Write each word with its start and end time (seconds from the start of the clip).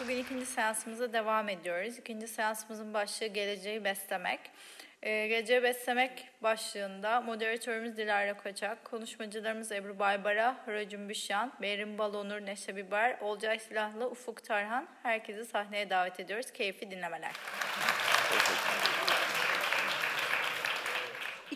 Bugün 0.00 0.16
ikinci 0.16 0.46
seansımıza 0.46 1.12
devam 1.12 1.48
ediyoruz. 1.48 1.98
İkinci 1.98 2.28
seansımızın 2.28 2.94
başlığı 2.94 3.26
geleceği 3.26 3.84
beslemek. 3.84 4.40
Ee, 5.02 5.26
geleceği 5.26 5.62
beslemek 5.62 6.28
başlığında 6.42 7.20
moderatörümüz 7.20 7.96
Dilara 7.96 8.36
Koçak, 8.36 8.84
konuşmacılarımız 8.84 9.72
Ebru 9.72 9.98
Baybara, 9.98 10.56
Hara 10.66 10.88
Cümbüşyan, 10.88 11.52
Behrim 11.62 11.98
Balonur, 11.98 12.40
Neşe 12.40 12.76
Biber, 12.76 13.18
Olcay 13.20 13.58
Silahlı, 13.58 14.10
Ufuk 14.10 14.44
Tarhan. 14.44 14.88
Herkesi 15.02 15.44
sahneye 15.44 15.90
davet 15.90 16.20
ediyoruz. 16.20 16.50
Keyifli 16.52 16.90
dinlemeler. 16.90 17.32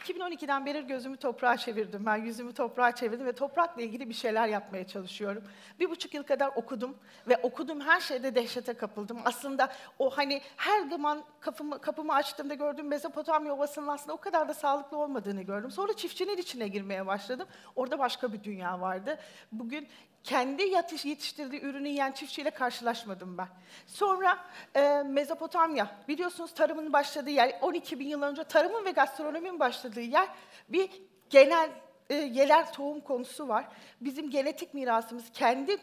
2012'den 0.08 0.66
beri 0.66 0.86
gözümü 0.86 1.16
toprağa 1.16 1.56
çevirdim. 1.56 2.06
Ben 2.06 2.16
yüzümü 2.16 2.54
toprağa 2.54 2.92
çevirdim 2.92 3.26
ve 3.26 3.32
toprakla 3.32 3.82
ilgili 3.82 4.08
bir 4.08 4.14
şeyler 4.14 4.48
yapmaya 4.48 4.86
çalışıyorum. 4.86 5.44
Bir 5.80 5.90
buçuk 5.90 6.14
yıl 6.14 6.22
kadar 6.22 6.50
okudum 6.56 6.96
ve 7.28 7.36
okuduğum 7.36 7.80
her 7.80 8.00
şeyde 8.00 8.34
dehşete 8.34 8.74
kapıldım. 8.74 9.18
Aslında 9.24 9.72
o 9.98 10.10
hani 10.10 10.40
her 10.56 10.80
zaman 10.80 11.24
kapımı, 11.40 11.80
kapımı 11.80 12.14
açtığımda 12.14 12.54
gördüğüm 12.54 12.88
Mezopotamya 12.88 13.54
Ovası'nın 13.54 13.88
aslında 13.88 14.12
o 14.12 14.16
kadar 14.16 14.48
da 14.48 14.54
sağlıklı 14.54 14.96
olmadığını 14.96 15.42
gördüm. 15.42 15.70
Sonra 15.70 15.92
çiftçinin 15.92 16.36
içine 16.36 16.68
girmeye 16.68 17.06
başladım. 17.06 17.48
Orada 17.76 17.98
başka 17.98 18.32
bir 18.32 18.44
dünya 18.44 18.80
vardı. 18.80 19.18
Bugün 19.52 19.88
kendi 20.26 20.62
yetiştirdiği 21.04 21.62
ürünü 21.62 21.88
yiyen 21.88 22.12
çiftçiyle 22.12 22.50
karşılaşmadım 22.50 23.38
ben. 23.38 23.48
Sonra 23.86 24.38
e, 24.74 25.02
Mezopotamya, 25.02 25.96
biliyorsunuz 26.08 26.54
tarımın 26.54 26.92
başladığı 26.92 27.30
yer, 27.30 27.58
12 27.62 27.98
bin 27.98 28.08
yıl 28.08 28.22
önce 28.22 28.44
tarımın 28.44 28.84
ve 28.84 28.90
gastronominin 28.90 29.60
başladığı 29.60 30.00
yer 30.00 30.28
bir 30.68 30.90
genel 31.30 31.70
e, 32.10 32.14
yeler 32.14 32.72
tohum 32.72 33.00
konusu 33.00 33.48
var. 33.48 33.68
Bizim 34.00 34.30
genetik 34.30 34.74
mirasımız 34.74 35.32
kendi 35.32 35.76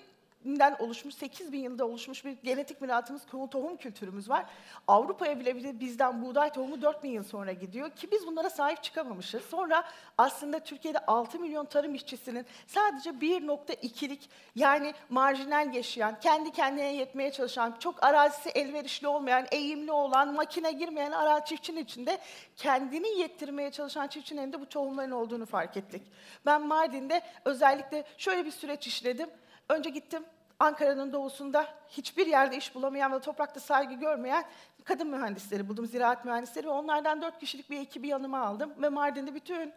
den 0.45 0.75
oluşmuş, 0.79 1.15
8 1.15 1.51
bin 1.51 1.59
yılda 1.59 1.85
oluşmuş 1.85 2.25
bir 2.25 2.37
genetik 2.43 2.81
mirasımız, 2.81 3.21
tohum 3.51 3.77
kültürümüz 3.77 4.29
var. 4.29 4.45
Avrupa'ya 4.87 5.39
bile, 5.39 5.55
bile 5.55 5.79
bizden 5.79 6.21
buğday 6.21 6.53
tohumu 6.53 6.81
4 6.81 7.03
bin 7.03 7.11
yıl 7.11 7.23
sonra 7.23 7.51
gidiyor 7.51 7.89
ki 7.89 8.11
biz 8.11 8.27
bunlara 8.27 8.49
sahip 8.49 8.83
çıkamamışız. 8.83 9.43
Sonra 9.43 9.83
aslında 10.17 10.59
Türkiye'de 10.59 10.99
6 10.99 11.39
milyon 11.39 11.65
tarım 11.65 11.95
işçisinin 11.95 12.45
sadece 12.67 13.09
1.2'lik 13.09 14.29
yani 14.55 14.93
marjinal 15.09 15.73
yaşayan, 15.73 16.19
kendi 16.19 16.51
kendine 16.51 16.93
yetmeye 16.93 17.31
çalışan, 17.31 17.75
çok 17.79 18.03
arazisi 18.03 18.49
elverişli 18.49 19.07
olmayan, 19.07 19.45
eğimli 19.51 19.91
olan, 19.91 20.33
makine 20.33 20.71
girmeyen 20.71 21.11
arazi 21.11 21.45
çiftçinin 21.45 21.83
içinde 21.83 22.17
kendini 22.55 23.19
yettirmeye 23.19 23.71
çalışan 23.71 24.07
çiftçinin 24.07 24.41
elinde 24.41 24.61
bu 24.61 24.69
tohumların 24.69 25.11
olduğunu 25.11 25.45
fark 25.45 25.77
ettik. 25.77 26.01
Ben 26.45 26.61
Mardin'de 26.61 27.21
özellikle 27.45 28.03
şöyle 28.17 28.45
bir 28.45 28.51
süreç 28.51 28.87
işledim. 28.87 29.29
Önce 29.69 29.89
gittim 29.89 30.23
Ankara'nın 30.59 31.13
doğusunda 31.13 31.67
hiçbir 31.89 32.27
yerde 32.27 32.57
iş 32.57 32.75
bulamayan 32.75 33.13
ve 33.13 33.19
toprakta 33.19 33.59
saygı 33.59 33.93
görmeyen 33.93 34.43
kadın 34.83 35.07
mühendisleri 35.07 35.69
buldum, 35.69 35.85
ziraat 35.85 36.25
mühendisleri 36.25 36.67
ve 36.67 36.71
onlardan 36.71 37.21
dört 37.21 37.39
kişilik 37.39 37.69
bir 37.69 37.81
ekibi 37.81 38.07
yanıma 38.07 38.39
aldım. 38.39 38.73
Ve 38.81 38.89
Mardin'de 38.89 39.35
bütün 39.35 39.73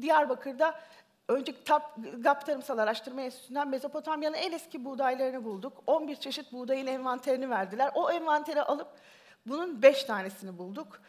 Diyarbakır'da 0.00 0.80
önce 1.28 1.64
TAP, 1.64 1.96
GAP 2.18 2.46
Tarımsal 2.46 2.78
Araştırma 2.78 3.20
Enstitüsü'nden 3.20 3.68
Mezopotamya'nın 3.68 4.36
en 4.36 4.52
eski 4.52 4.84
buğdaylarını 4.84 5.44
bulduk. 5.44 5.82
11 5.86 6.16
çeşit 6.16 6.52
buğdayın 6.52 6.86
envanterini 6.86 7.50
verdiler. 7.50 7.90
O 7.94 8.10
envanteri 8.10 8.62
alıp 8.62 8.88
bunun 9.46 9.82
5 9.82 10.04
tanesini 10.04 10.58
bulduk 10.58 11.00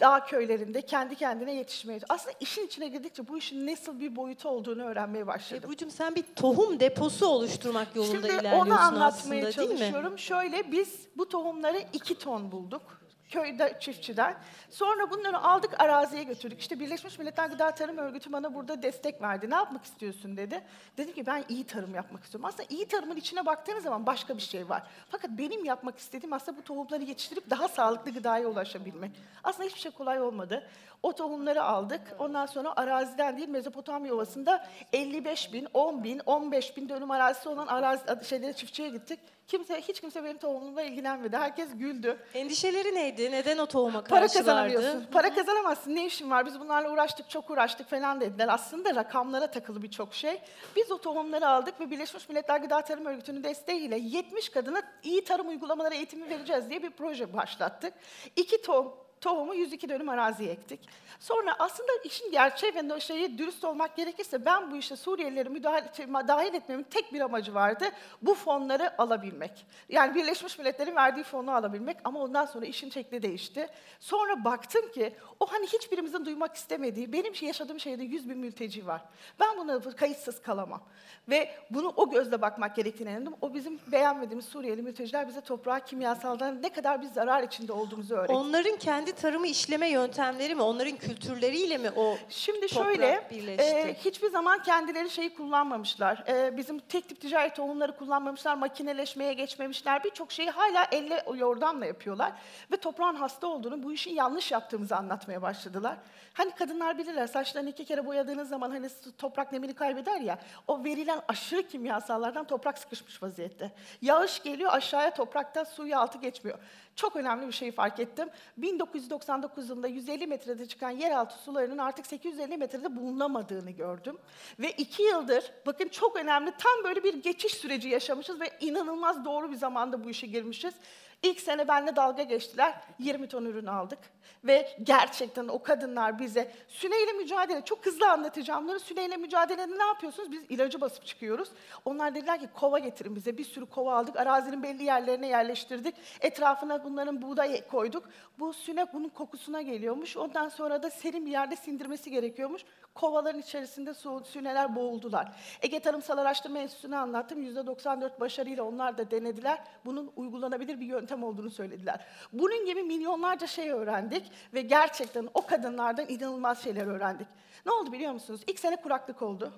dağ 0.00 0.24
köylerinde 0.24 0.82
kendi 0.82 1.14
kendine 1.14 1.54
yetişmeye 1.54 2.00
Aslında 2.08 2.36
işin 2.40 2.66
içine 2.66 2.88
girdikçe 2.88 3.28
bu 3.28 3.38
işin 3.38 3.66
nasıl 3.66 4.00
bir 4.00 4.16
boyutu 4.16 4.48
olduğunu 4.48 4.82
öğrenmeye 4.84 5.26
başladım. 5.26 5.64
Ebru'cum 5.66 5.90
sen 5.90 6.14
bir 6.14 6.24
tohum 6.36 6.80
deposu 6.80 7.26
oluşturmak 7.26 7.96
yolunda 7.96 8.12
Şimdi 8.12 8.26
ilerliyorsun 8.26 8.70
onu 8.70 8.80
anlatmaya 8.80 9.46
aslında, 9.48 9.52
çalışıyorum. 9.52 10.02
Değil 10.02 10.12
mi? 10.12 10.18
Şöyle 10.20 10.72
biz 10.72 10.98
bu 11.16 11.28
tohumları 11.28 11.78
iki 11.92 12.18
ton 12.18 12.52
bulduk 12.52 12.82
köyde 13.28 13.76
çiftçiden. 13.80 14.36
Sonra 14.70 15.10
bunları 15.10 15.38
aldık 15.38 15.80
araziye 15.80 16.22
götürdük. 16.22 16.60
İşte 16.60 16.80
Birleşmiş 16.80 17.18
Milletler 17.18 17.46
Gıda 17.46 17.70
Tarım 17.70 17.98
Örgütü 17.98 18.32
bana 18.32 18.54
burada 18.54 18.82
destek 18.82 19.22
verdi. 19.22 19.50
Ne 19.50 19.54
yapmak 19.54 19.84
istiyorsun 19.84 20.36
dedi. 20.36 20.64
Dedim 20.96 21.14
ki 21.14 21.26
ben 21.26 21.44
iyi 21.48 21.64
tarım 21.64 21.94
yapmak 21.94 22.24
istiyorum. 22.24 22.44
Aslında 22.44 22.64
iyi 22.68 22.88
tarımın 22.88 23.16
içine 23.16 23.46
baktığınız 23.46 23.82
zaman 23.82 24.06
başka 24.06 24.36
bir 24.36 24.42
şey 24.42 24.68
var. 24.68 24.82
Fakat 25.10 25.30
benim 25.30 25.64
yapmak 25.64 25.98
istediğim 25.98 26.32
aslında 26.32 26.58
bu 26.58 26.62
tohumları 26.62 27.02
yetiştirip 27.02 27.50
daha 27.50 27.68
sağlıklı 27.68 28.10
gıdaya 28.10 28.48
ulaşabilmek. 28.48 29.10
Aslında 29.44 29.68
hiçbir 29.68 29.80
şey 29.80 29.92
kolay 29.92 30.20
olmadı. 30.20 30.68
O 31.02 31.12
tohumları 31.12 31.62
aldık. 31.62 32.00
Ondan 32.18 32.46
sonra 32.46 32.72
araziden 32.76 33.36
değil 33.36 33.48
Mezopotamya 33.48 34.14
Ovası'nda 34.14 34.66
55 34.92 35.52
bin, 35.52 35.68
10 35.74 36.04
bin, 36.04 36.20
15 36.26 36.76
bin 36.76 36.88
dönüm 36.88 37.10
arazisi 37.10 37.48
olan 37.48 37.66
arazi, 37.66 38.24
şeylere 38.28 38.52
çiftçiye 38.52 38.88
gittik. 38.88 39.20
Kimse, 39.48 39.80
hiç 39.80 40.00
kimse 40.00 40.24
benim 40.24 40.38
tohumumla 40.38 40.82
ilgilenmedi. 40.82 41.36
Herkes 41.36 41.68
güldü. 41.78 42.18
Endişeleri 42.34 42.94
neydi? 42.94 43.30
Neden 43.30 43.58
o 43.58 43.66
tohuma 43.66 44.04
Para 44.04 44.20
karşılardı? 44.20 44.38
kazanamıyorsun. 44.38 45.06
Para 45.12 45.34
kazanamazsın. 45.34 45.94
Ne 45.94 46.06
işin 46.06 46.30
var? 46.30 46.46
Biz 46.46 46.60
bunlarla 46.60 46.90
uğraştık, 46.92 47.30
çok 47.30 47.50
uğraştık 47.50 47.90
falan 47.90 48.20
dediler. 48.20 48.48
Aslında 48.50 48.94
rakamlara 48.94 49.50
takılı 49.50 49.82
birçok 49.82 50.14
şey. 50.14 50.40
Biz 50.76 50.90
o 50.90 50.98
tohumları 50.98 51.48
aldık 51.48 51.80
ve 51.80 51.90
Birleşmiş 51.90 52.28
Milletler 52.28 52.60
Gıda 52.60 52.80
Tarım 52.80 53.06
Örgütü'nün 53.06 53.44
desteğiyle 53.44 53.98
70 53.98 54.48
kadına 54.48 54.82
iyi 55.02 55.24
tarım 55.24 55.48
uygulamaları 55.48 55.94
eğitimi 55.94 56.28
vereceğiz 56.30 56.70
diye 56.70 56.82
bir 56.82 56.90
proje 56.90 57.32
başlattık. 57.32 57.94
İki 58.36 58.62
tohum 58.62 59.05
tohumu 59.26 59.54
102 59.54 59.88
dönüm 59.88 60.08
araziye 60.08 60.50
ektik. 60.50 60.80
Sonra 61.20 61.56
aslında 61.58 61.92
işin 62.04 62.30
gerçeği 62.32 62.74
ve 62.74 63.00
şeyi 63.00 63.38
dürüst 63.38 63.64
olmak 63.64 63.96
gerekirse 63.96 64.44
ben 64.44 64.70
bu 64.70 64.76
işe 64.76 64.96
Suriyelileri 64.96 65.48
müdahale, 65.48 66.28
dahil 66.28 66.54
etmemin 66.54 66.82
tek 66.82 67.12
bir 67.12 67.20
amacı 67.20 67.54
vardı. 67.54 67.84
Bu 68.22 68.34
fonları 68.34 69.00
alabilmek. 69.02 69.66
Yani 69.88 70.14
Birleşmiş 70.14 70.58
Milletler'in 70.58 70.96
verdiği 70.96 71.22
fonu 71.22 71.54
alabilmek 71.54 71.96
ama 72.04 72.20
ondan 72.20 72.46
sonra 72.46 72.66
işin 72.66 72.90
şekli 72.90 73.22
değişti. 73.22 73.68
Sonra 74.00 74.44
baktım 74.44 74.92
ki 74.92 75.14
o 75.40 75.46
hani 75.46 75.66
hiçbirimizin 75.66 76.24
duymak 76.24 76.56
istemediği, 76.56 77.12
benim 77.12 77.34
şey 77.34 77.46
yaşadığım 77.46 77.80
şehirde 77.80 78.04
100 78.04 78.28
bin 78.28 78.38
mülteci 78.38 78.86
var. 78.86 79.02
Ben 79.40 79.58
buna 79.58 79.80
kayıtsız 79.80 80.42
kalamam. 80.42 80.82
Ve 81.28 81.50
bunu 81.70 81.92
o 81.96 82.10
gözle 82.10 82.42
bakmak 82.42 82.76
gerektiğini 82.76 83.10
inandım. 83.10 83.34
O 83.40 83.54
bizim 83.54 83.80
beğenmediğimiz 83.92 84.44
Suriyeli 84.44 84.82
mülteciler 84.82 85.28
bize 85.28 85.40
toprağa 85.40 85.80
kimyasaldan 85.80 86.62
ne 86.62 86.68
kadar 86.72 87.02
bir 87.02 87.06
zarar 87.06 87.42
içinde 87.42 87.72
olduğumuzu 87.72 88.14
öğretti. 88.14 88.32
Onların 88.32 88.76
kendi 88.76 89.12
tarımı 89.16 89.46
işleme 89.46 89.88
yöntemleri 89.88 90.54
mi, 90.54 90.62
onların 90.62 90.96
kültürleriyle 90.96 91.78
mi 91.78 91.90
o 91.96 92.16
Şimdi 92.28 92.68
şöyle, 92.68 93.28
birleşti? 93.30 93.62
e, 93.62 93.94
hiçbir 93.94 94.30
zaman 94.30 94.62
kendileri 94.62 95.10
şeyi 95.10 95.34
kullanmamışlar. 95.34 96.24
E, 96.28 96.56
bizim 96.56 96.78
tek 96.78 97.08
tip 97.08 97.20
ticaret 97.20 97.56
tohumları 97.56 97.96
kullanmamışlar, 97.96 98.54
makineleşmeye 98.54 99.32
geçmemişler. 99.32 100.04
Birçok 100.04 100.32
şeyi 100.32 100.50
hala 100.50 100.86
elle 100.92 101.24
yordamla 101.34 101.86
yapıyorlar. 101.86 102.32
Ve 102.72 102.76
toprağın 102.76 103.14
hasta 103.14 103.46
olduğunu, 103.46 103.82
bu 103.82 103.92
işin 103.92 104.14
yanlış 104.14 104.52
yaptığımızı 104.52 104.96
anlatmaya 104.96 105.42
başladılar. 105.42 105.96
Hani 106.32 106.50
kadınlar 106.50 106.98
bilirler, 106.98 107.26
saçlarını 107.26 107.70
iki 107.70 107.84
kere 107.84 108.06
boyadığınız 108.06 108.48
zaman 108.48 108.70
hani 108.70 108.88
toprak 109.18 109.52
nemini 109.52 109.74
kaybeder 109.74 110.20
ya, 110.20 110.38
o 110.68 110.84
verilen 110.84 111.20
aşırı 111.28 111.68
kimyasallardan 111.68 112.44
toprak 112.44 112.78
sıkışmış 112.78 113.22
vaziyette. 113.22 113.72
Yağış 114.02 114.42
geliyor 114.42 114.70
aşağıya 114.72 115.14
topraktan 115.14 115.64
suyu 115.64 115.98
altı 115.98 116.18
geçmiyor. 116.18 116.58
Çok 116.96 117.16
önemli 117.16 117.46
bir 117.46 117.52
şeyi 117.52 117.72
fark 117.72 118.00
ettim. 118.00 118.28
1999 118.56 119.68
yılında 119.68 119.88
150 119.88 120.26
metrede 120.26 120.66
çıkan 120.66 120.90
yeraltı 120.90 121.38
sularının 121.38 121.78
artık 121.78 122.06
850 122.06 122.56
metrede 122.56 122.96
bulunamadığını 122.96 123.70
gördüm. 123.70 124.18
Ve 124.58 124.70
iki 124.70 125.02
yıldır, 125.02 125.52
bakın 125.66 125.88
çok 125.88 126.16
önemli, 126.16 126.52
tam 126.58 126.84
böyle 126.84 127.04
bir 127.04 127.22
geçiş 127.22 127.54
süreci 127.54 127.88
yaşamışız 127.88 128.40
ve 128.40 128.50
inanılmaz 128.60 129.24
doğru 129.24 129.50
bir 129.50 129.56
zamanda 129.56 130.04
bu 130.04 130.10
işe 130.10 130.26
girmişiz. 130.26 130.74
İlk 131.22 131.40
sene 131.40 131.68
benimle 131.68 131.96
dalga 131.96 132.22
geçtiler. 132.22 132.74
20 132.98 133.28
ton 133.28 133.44
ürün 133.44 133.66
aldık. 133.66 133.98
Ve 134.44 134.76
gerçekten 134.82 135.48
o 135.48 135.62
kadınlar 135.62 136.18
bize 136.18 136.52
süneyle 136.68 137.12
mücadele, 137.12 137.64
çok 137.64 137.86
hızlı 137.86 138.10
anlatacağım 138.10 138.64
bunları. 138.64 138.80
Süneyle 138.80 139.16
mücadelede 139.16 139.78
ne 139.78 139.84
yapıyorsunuz? 139.84 140.32
Biz 140.32 140.42
ilacı 140.48 140.80
basıp 140.80 141.06
çıkıyoruz. 141.06 141.48
Onlar 141.84 142.14
dediler 142.14 142.40
ki 142.40 142.48
kova 142.54 142.78
getirin 142.78 143.16
bize. 143.16 143.38
Bir 143.38 143.44
sürü 143.44 143.66
kova 143.66 143.96
aldık. 143.96 144.16
Arazinin 144.16 144.62
belli 144.62 144.84
yerlerine 144.84 145.28
yerleştirdik. 145.28 145.94
Etrafına 146.20 146.84
bunların 146.84 147.22
buğday 147.22 147.68
koyduk. 147.68 148.08
Bu 148.38 148.52
süne 148.52 148.92
bunun 148.92 149.08
kokusuna 149.08 149.62
geliyormuş. 149.62 150.16
Ondan 150.16 150.48
sonra 150.48 150.82
da 150.82 150.90
serin 150.90 151.26
bir 151.26 151.30
yerde 151.30 151.56
sindirmesi 151.56 152.10
gerekiyormuş. 152.10 152.62
Kovaların 152.94 153.40
içerisinde 153.40 153.94
süneler 154.24 154.76
boğuldular. 154.76 155.32
Ege 155.62 155.80
Tarımsal 155.80 156.18
Araştırma 156.18 156.58
Enstitüsü'ne 156.58 156.96
anlattım. 156.96 157.42
%94 157.42 158.20
başarıyla 158.20 158.64
onlar 158.64 158.98
da 158.98 159.10
denediler. 159.10 159.58
Bunun 159.84 160.12
uygulanabilir 160.16 160.80
bir 160.80 160.86
yöntem 160.86 161.05
olduğunu 161.14 161.50
söylediler. 161.50 162.06
Bunun 162.32 162.66
gibi 162.66 162.82
milyonlarca 162.82 163.46
şey 163.46 163.70
öğrendik 163.70 164.32
ve 164.54 164.60
gerçekten 164.60 165.28
o 165.34 165.46
kadınlardan 165.46 166.08
inanılmaz 166.08 166.62
şeyler 166.64 166.86
öğrendik. 166.86 167.26
Ne 167.66 167.72
oldu 167.72 167.92
biliyor 167.92 168.12
musunuz? 168.12 168.40
İlk 168.46 168.58
sene 168.58 168.76
kuraklık 168.76 169.22
oldu. 169.22 169.52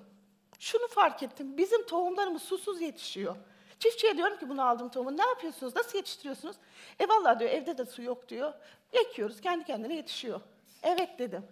Şunu 0.59 0.87
fark 0.87 1.23
ettim. 1.23 1.57
Bizim 1.57 1.85
tohumlarımız 1.85 2.41
susuz 2.41 2.81
yetişiyor. 2.81 3.35
Çiftçiye 3.79 4.17
diyorum 4.17 4.37
ki 4.37 4.49
bunu 4.49 4.67
aldım 4.67 4.89
tohumu. 4.89 5.17
Ne 5.17 5.25
yapıyorsunuz? 5.25 5.75
Nasıl 5.75 5.97
yetiştiriyorsunuz? 5.97 6.55
E 6.99 7.07
vallahi 7.07 7.39
diyor 7.39 7.51
evde 7.51 7.77
de 7.77 7.85
su 7.85 8.01
yok 8.01 8.29
diyor. 8.29 8.53
Ekiyoruz 8.93 9.41
kendi 9.41 9.63
kendine 9.63 9.95
yetişiyor. 9.95 10.41
Evet 10.83 11.19
dedim. 11.19 11.43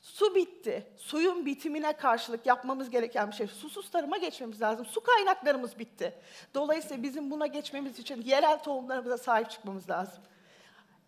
Su 0.00 0.34
bitti. 0.34 0.86
Suyun 0.96 1.46
bitimine 1.46 1.92
karşılık 1.92 2.46
yapmamız 2.46 2.90
gereken 2.90 3.30
bir 3.30 3.36
şey. 3.36 3.46
Susuz 3.46 3.90
tarıma 3.90 4.16
geçmemiz 4.16 4.62
lazım. 4.62 4.86
Su 4.86 5.00
kaynaklarımız 5.00 5.78
bitti. 5.78 6.18
Dolayısıyla 6.54 7.02
bizim 7.02 7.30
buna 7.30 7.46
geçmemiz 7.46 7.98
için 7.98 8.22
yerel 8.22 8.62
tohumlarımıza 8.62 9.18
sahip 9.18 9.50
çıkmamız 9.50 9.90
lazım. 9.90 10.22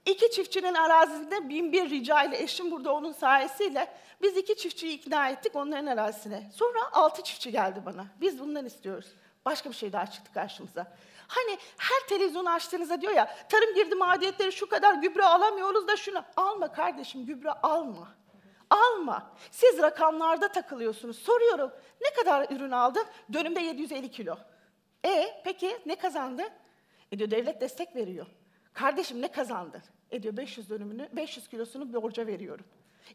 İki 0.07 0.31
çiftçinin 0.31 0.75
arazisinde 0.75 1.49
bin 1.49 1.73
bir 1.73 1.91
rica 1.91 2.23
ile 2.23 2.43
eşim 2.43 2.71
burada 2.71 2.93
onun 2.95 3.13
sayesiyle 3.13 3.93
biz 4.23 4.37
iki 4.37 4.57
çiftçiyi 4.57 4.99
ikna 4.99 5.29
ettik 5.29 5.57
onların 5.57 5.87
arazisine. 5.87 6.51
Sonra 6.55 6.79
altı 6.93 7.23
çiftçi 7.23 7.53
geldi 7.53 7.83
bana. 7.87 8.07
Biz 8.21 8.39
bundan 8.39 8.67
istiyoruz. 8.67 9.07
Başka 9.45 9.71
bir 9.71 9.75
şey 9.75 9.93
daha 9.93 10.07
çıktı 10.07 10.33
karşımıza. 10.33 10.97
Hani 11.29 11.59
her 11.77 12.09
televizyonu 12.09 12.51
açtığınızda 12.51 13.01
diyor 13.01 13.13
ya 13.13 13.37
tarım 13.49 13.75
girdi 13.75 13.95
maliyetleri 13.95 14.53
şu 14.53 14.69
kadar 14.69 14.95
gübre 14.95 15.25
alamıyoruz 15.25 15.89
da 15.89 15.97
şunu. 15.97 16.25
Alma 16.37 16.73
kardeşim 16.73 17.27
gübre 17.27 17.51
alma. 17.51 18.22
Alma. 18.73 19.33
Siz 19.51 19.79
rakamlarda 19.79 20.53
takılıyorsunuz. 20.53 21.19
Soruyorum 21.19 21.73
ne 22.03 22.11
kadar 22.11 22.51
ürün 22.51 22.71
aldın? 22.71 23.07
Dönümde 23.33 23.61
750 23.61 24.11
kilo. 24.11 24.37
E 25.07 25.43
peki 25.45 25.79
ne 25.87 25.97
kazandı? 25.97 26.43
E 27.13 27.19
diyor 27.19 27.31
devlet 27.31 27.61
destek 27.61 27.97
veriyor. 27.97 28.27
Kardeşim 28.73 29.23
ne 29.23 29.29
kazandın? 29.29 29.83
E 30.11 30.23
diyor 30.23 30.37
500 30.37 30.71
dönümünü, 30.71 31.09
500 31.13 31.49
kilosunu 31.49 32.03
borca 32.03 32.27
veriyorum. 32.27 32.65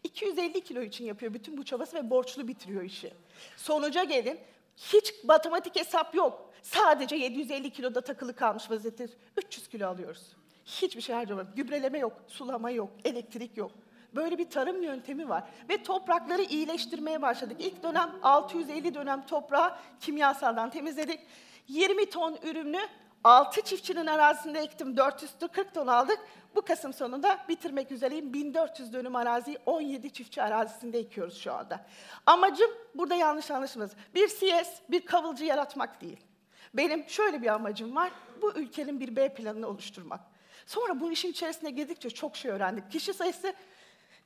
250 0.04 0.64
kilo 0.64 0.82
için 0.82 1.06
yapıyor 1.06 1.34
bütün 1.34 1.58
bu 1.58 1.66
çabası 1.66 1.98
ve 1.98 2.10
borçlu 2.10 2.48
bitiriyor 2.48 2.84
işi. 2.84 3.14
Sonuca 3.58 4.04
gelin, 4.04 4.40
hiç 4.78 5.14
matematik 5.24 5.76
hesap 5.76 6.16
yok. 6.16 6.54
Sadece 6.62 7.16
750 7.16 7.72
kiloda 7.72 8.02
takılı 8.02 8.36
kalmış 8.36 8.72
vaziyette 8.72 9.08
300 9.38 9.68
kilo 9.68 9.88
alıyoruz. 9.88 10.36
Hiçbir 10.66 11.02
şey 11.02 11.16
harcamıyor. 11.16 11.48
Gübreleme 11.56 12.00
yok, 12.00 12.14
sulama 12.28 12.72
yok, 12.72 12.90
elektrik 13.06 13.58
yok. 13.58 13.72
Böyle 14.18 14.38
bir 14.38 14.50
tarım 14.50 14.84
yöntemi 14.84 15.30
var. 15.30 15.44
Ve 15.70 15.84
toprakları 15.84 16.42
iyileştirmeye 16.42 17.22
başladık. 17.22 17.58
İlk 17.60 17.84
dönem 17.84 18.12
650 18.24 18.94
dönem 18.94 19.26
toprağı 19.26 19.76
kimyasaldan 20.00 20.70
temizledik. 20.70 21.20
20 21.68 22.10
ton 22.10 22.38
ürünü 22.44 22.80
6 23.24 23.62
çiftçinin 23.62 24.08
arazisinde 24.08 24.60
ektim. 24.60 24.98
440 24.98 25.74
ton 25.74 25.88
aldık. 25.88 26.20
Bu 26.56 26.62
Kasım 26.62 26.94
sonunda 26.94 27.40
bitirmek 27.50 27.92
üzereyim. 27.92 28.34
1400 28.34 28.94
dönüm 28.94 29.16
araziyi 29.16 29.58
17 29.66 30.14
çiftçi 30.14 30.44
arazisinde 30.44 31.00
ekiyoruz 31.00 31.38
şu 31.38 31.54
anda. 31.54 31.86
Amacım 32.26 32.72
burada 32.96 33.16
yanlış 33.16 33.52
anlaşılmaz. 33.52 33.92
Bir 34.16 34.28
CS, 34.28 34.70
bir 34.90 35.06
kavılcı 35.06 35.46
yaratmak 35.46 36.02
değil. 36.02 36.20
Benim 36.74 37.10
şöyle 37.10 37.42
bir 37.42 37.48
amacım 37.48 37.96
var. 37.96 38.12
Bu 38.42 38.54
ülkenin 38.54 39.00
bir 39.00 39.16
B 39.16 39.34
planını 39.34 39.68
oluşturmak. 39.68 40.20
Sonra 40.66 41.00
bu 41.00 41.12
işin 41.12 41.32
içerisine 41.32 41.70
girdikçe 41.72 42.10
çok 42.10 42.36
şey 42.36 42.52
öğrendik. 42.52 42.92
Kişi 42.92 43.14
sayısı 43.14 43.54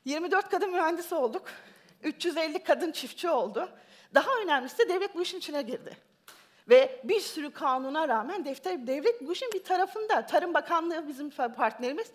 24 0.06 0.50
kadın 0.50 0.72
mühendis 0.72 1.14
olduk. 1.14 1.44
350 2.04 2.64
kadın 2.64 2.92
çiftçi 2.92 3.30
oldu. 3.30 3.70
Daha 4.14 4.32
önemlisi 4.44 4.90
devlet 4.90 5.16
bu 5.16 5.22
işin 5.22 5.38
içine 5.38 5.62
girdi. 5.62 5.98
Ve 6.70 7.02
bir 7.04 7.20
sürü 7.20 7.52
kanuna 7.52 8.08
rağmen 8.08 8.46
defter, 8.46 8.88
devlet 8.88 9.28
bu 9.28 9.34
işin 9.34 9.52
bir 9.54 9.64
tarafında. 9.64 10.26
Tarım 10.26 10.54
Bakanlığı 10.54 11.08
bizim 11.08 11.30
partnerimiz. 11.30 12.12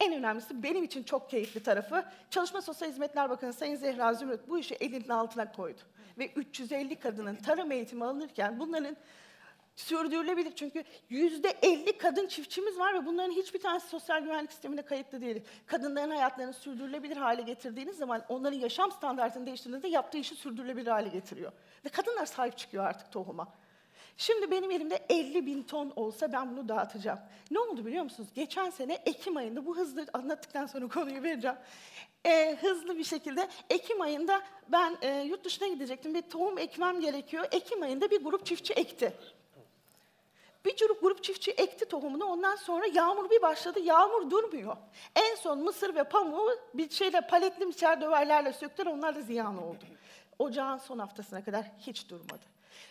En 0.00 0.12
önemlisi 0.12 0.62
benim 0.62 0.84
için 0.84 1.02
çok 1.02 1.30
keyifli 1.30 1.62
tarafı 1.62 2.04
Çalışma 2.30 2.62
Sosyal 2.62 2.88
Hizmetler 2.88 3.30
Bakanı 3.30 3.52
Sayın 3.52 3.76
Zehra 3.76 4.14
Zümrüt 4.14 4.40
bu 4.48 4.58
işi 4.58 4.74
elinin 4.74 5.08
altına 5.08 5.52
koydu. 5.52 5.80
Ve 6.18 6.26
350 6.36 6.96
kadının 6.96 7.36
tarım 7.36 7.72
eğitimi 7.72 8.04
alınırken 8.04 8.58
bunların 8.60 8.96
sürdürülebilir. 9.76 10.52
Çünkü 10.56 10.84
yüzde 11.08 11.48
50 11.62 11.98
kadın 11.98 12.26
çiftçimiz 12.26 12.78
var 12.78 12.94
ve 12.94 13.06
bunların 13.06 13.32
hiçbir 13.32 13.60
tanesi 13.60 13.88
sosyal 13.88 14.22
güvenlik 14.22 14.52
sistemine 14.52 14.82
kayıtlı 14.82 15.20
değil. 15.20 15.42
Kadınların 15.66 16.10
hayatlarını 16.10 16.52
sürdürülebilir 16.52 17.16
hale 17.16 17.42
getirdiğiniz 17.42 17.96
zaman 17.96 18.24
onların 18.28 18.58
yaşam 18.58 18.92
standartını 18.92 19.46
değiştirdiğinizde 19.46 19.88
yaptığı 19.88 20.18
işi 20.18 20.34
sürdürülebilir 20.34 20.90
hale 20.90 21.08
getiriyor. 21.08 21.52
Ve 21.84 21.88
kadınlar 21.88 22.26
sahip 22.26 22.58
çıkıyor 22.58 22.84
artık 22.84 23.12
tohuma. 23.12 23.48
Şimdi 24.20 24.50
benim 24.50 24.70
elimde 24.70 25.06
50 25.08 25.46
bin 25.46 25.62
ton 25.62 25.92
olsa 25.96 26.32
ben 26.32 26.50
bunu 26.50 26.68
dağıtacağım. 26.68 27.18
Ne 27.50 27.58
oldu 27.58 27.86
biliyor 27.86 28.04
musunuz? 28.04 28.28
Geçen 28.34 28.70
sene 28.70 28.94
Ekim 29.06 29.36
ayında, 29.36 29.66
bu 29.66 29.76
hızlı 29.76 30.06
anlattıktan 30.12 30.66
sonra 30.66 30.88
konuyu 30.88 31.22
vereceğim. 31.22 31.56
Ee, 32.26 32.58
hızlı 32.60 32.98
bir 32.98 33.04
şekilde 33.04 33.48
Ekim 33.70 34.00
ayında 34.00 34.42
ben 34.68 34.96
e, 35.02 35.20
yurt 35.20 35.44
dışına 35.44 35.68
gidecektim 35.68 36.14
ve 36.14 36.22
tohum 36.22 36.58
ekmem 36.58 37.00
gerekiyor. 37.00 37.46
Ekim 37.52 37.82
ayında 37.82 38.10
bir 38.10 38.24
grup 38.24 38.46
çiftçi 38.46 38.72
ekti. 38.72 39.12
Bir 40.64 40.76
grup, 40.76 41.00
grup 41.00 41.24
çiftçi 41.24 41.50
ekti 41.50 41.84
tohumunu 41.84 42.24
ondan 42.24 42.56
sonra 42.56 42.86
yağmur 42.86 43.30
bir 43.30 43.42
başladı. 43.42 43.80
Yağmur 43.80 44.30
durmuyor. 44.30 44.76
En 45.16 45.34
son 45.34 45.58
mısır 45.58 45.94
ve 45.94 46.04
pamuğu 46.04 46.50
bir 46.74 46.90
şeyle 46.90 47.20
paletli 47.20 47.66
miçer 47.66 48.00
döverlerle 48.00 48.52
söktüler. 48.52 48.92
Onlar 48.92 49.16
da 49.16 49.20
ziyan 49.20 49.62
oldu. 49.62 49.84
Ocağın 50.38 50.78
son 50.78 50.98
haftasına 50.98 51.44
kadar 51.44 51.64
hiç 51.78 52.08
durmadı. 52.08 52.44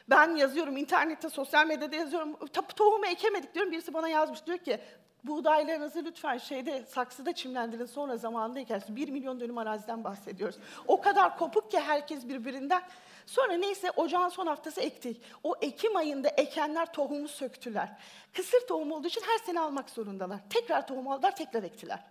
Ben 0.10 0.36
yazıyorum 0.36 0.77
internette, 0.77 1.30
sosyal 1.30 1.68
medyada 1.68 1.95
yazıyorum. 1.95 2.38
Tohumu 2.75 3.06
ekemedik 3.06 3.54
diyorum. 3.54 3.71
Birisi 3.71 3.94
bana 3.94 4.10
yazmış 4.10 4.45
diyor 4.45 4.57
ki 4.57 4.80
buğdaylarınızı 5.24 6.06
lütfen 6.06 6.38
şeyde 6.38 6.86
saksıda 6.86 7.33
çimlendirin 7.36 7.86
sonra 7.86 8.18
zamanında 8.18 8.60
ekersiniz. 8.60 8.95
Bir 8.95 9.10
milyon 9.10 9.39
dönüm 9.39 9.57
araziden 9.57 10.04
bahsediyoruz. 10.04 10.56
O 10.88 11.01
kadar 11.01 11.38
kopuk 11.38 11.71
ki 11.71 11.80
herkes 11.80 12.27
birbirinden. 12.27 12.81
Sonra 13.29 13.53
neyse 13.53 13.91
ocağın 13.91 14.29
son 14.29 14.47
haftası 14.47 14.81
ektik. 14.81 15.21
O 15.43 15.55
Ekim 15.61 15.95
ayında 15.95 16.27
ekenler 16.27 16.93
tohumu 16.93 17.27
söktüler. 17.27 17.97
Kısır 18.33 18.67
tohum 18.67 18.91
olduğu 18.91 19.07
için 19.07 19.21
her 19.21 19.37
sene 19.37 19.59
almak 19.59 19.89
zorundalar. 19.89 20.39
Tekrar 20.49 20.87
tohum 20.87 21.07
aldılar, 21.07 21.35
tekrar 21.35 21.63
ektiler. 21.63 22.03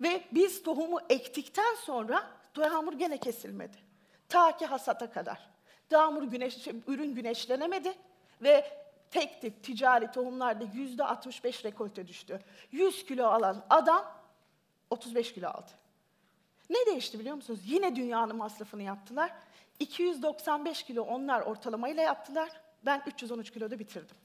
Ve 0.00 0.24
biz 0.32 0.62
tohumu 0.62 1.00
ektikten 1.08 1.74
sonra 1.74 2.30
yağmur 2.58 2.92
gene 2.92 3.18
kesilmedi. 3.18 3.76
Ta 4.28 4.56
ki 4.56 4.66
hasata 4.66 5.10
kadar. 5.10 5.50
Yağmur 5.90 6.22
güneş, 6.22 6.68
ürün 6.86 7.14
güneşlenemedi 7.14 7.94
ve 8.42 8.78
tek 9.10 9.40
tip 9.40 9.62
ticari 9.62 10.10
tohumlarda 10.10 10.64
yüzde 10.74 11.04
65 11.04 11.64
rekolte 11.64 12.08
düştü. 12.08 12.40
100 12.72 13.06
kilo 13.06 13.26
alan 13.26 13.64
adam 13.70 14.14
35 14.90 15.34
kilo 15.34 15.48
aldı. 15.48 15.70
Ne 16.70 16.86
değişti 16.86 17.18
biliyor 17.18 17.36
musunuz? 17.36 17.60
Yine 17.66 17.96
dünyanın 17.96 18.36
masrafını 18.36 18.82
yaptılar. 18.82 19.32
295 19.80 20.82
kilo 20.82 21.02
onlar 21.02 21.40
ortalamayla 21.40 22.02
yaptılar. 22.02 22.48
Ben 22.86 23.02
313 23.06 23.50
kiloda 23.50 23.78
bitirdim. 23.78 24.16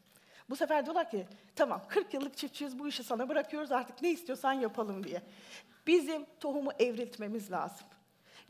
Bu 0.49 0.55
sefer 0.55 0.85
diyorlar 0.85 1.09
ki 1.09 1.27
tamam 1.55 1.81
40 1.87 2.13
yıllık 2.13 2.37
çiftçiyiz 2.37 2.79
bu 2.79 2.87
işi 2.87 3.03
sana 3.03 3.29
bırakıyoruz 3.29 3.71
artık 3.71 4.01
ne 4.01 4.09
istiyorsan 4.09 4.53
yapalım 4.53 5.03
diye. 5.03 5.21
Bizim 5.87 6.25
tohumu 6.39 6.71
evriltmemiz 6.79 7.51
lazım. 7.51 7.87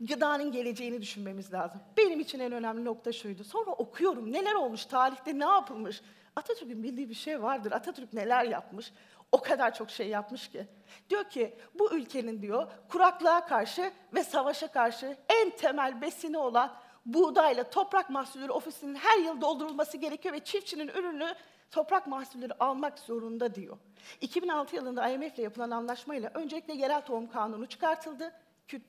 Gıdanın 0.00 0.52
geleceğini 0.52 1.02
düşünmemiz 1.02 1.52
lazım. 1.52 1.80
Benim 1.96 2.20
için 2.20 2.40
en 2.40 2.52
önemli 2.52 2.84
nokta 2.84 3.12
şuydu. 3.12 3.44
Sonra 3.44 3.70
okuyorum 3.70 4.32
neler 4.32 4.54
olmuş, 4.54 4.86
tarihte 4.86 5.38
ne 5.38 5.44
yapılmış. 5.44 6.02
Atatürk'ün 6.36 6.82
bildiği 6.82 7.08
bir 7.08 7.14
şey 7.14 7.42
vardır. 7.42 7.72
Atatürk 7.72 8.12
neler 8.12 8.44
yapmış? 8.44 8.92
O 9.32 9.40
kadar 9.40 9.74
çok 9.74 9.90
şey 9.90 10.08
yapmış 10.08 10.48
ki. 10.48 10.66
Diyor 11.10 11.24
ki 11.24 11.54
bu 11.74 11.94
ülkenin 11.94 12.42
diyor 12.42 12.66
kuraklığa 12.88 13.46
karşı 13.46 13.92
ve 14.14 14.24
savaşa 14.24 14.66
karşı 14.66 15.16
en 15.28 15.50
temel 15.50 16.00
besini 16.00 16.38
olan 16.38 16.76
buğdayla 17.06 17.70
toprak 17.70 18.10
mahsulleri 18.10 18.52
ofisinin 18.52 18.94
her 18.94 19.18
yıl 19.18 19.40
doldurulması 19.40 19.96
gerekiyor 19.96 20.34
ve 20.34 20.40
çiftçinin 20.40 20.88
ürünü 20.88 21.34
toprak 21.70 22.06
mahsulleri 22.06 22.52
almak 22.52 22.98
zorunda 22.98 23.54
diyor. 23.54 23.78
2006 24.20 24.76
yılında 24.76 25.08
IMF 25.08 25.34
ile 25.34 25.42
yapılan 25.42 25.70
anlaşmayla 25.70 26.30
öncelikle 26.34 26.74
yerel 26.74 27.00
tohum 27.00 27.30
kanunu 27.30 27.66
çıkartıldı. 27.66 28.32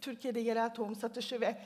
Türkiye'de 0.02 0.40
yerel 0.40 0.74
tohum 0.74 0.96
satışı 0.96 1.42
ve 1.42 1.58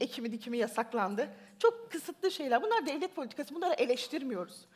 ekimi 0.00 0.32
dikimi 0.32 0.58
yasaklandı. 0.58 1.28
Çok 1.58 1.92
kısıtlı 1.92 2.30
şeyler. 2.30 2.62
Bunlar 2.62 2.86
devlet 2.86 3.16
politikası. 3.16 3.54
Bunları 3.54 3.74
eleştirmiyoruz. 3.74 4.66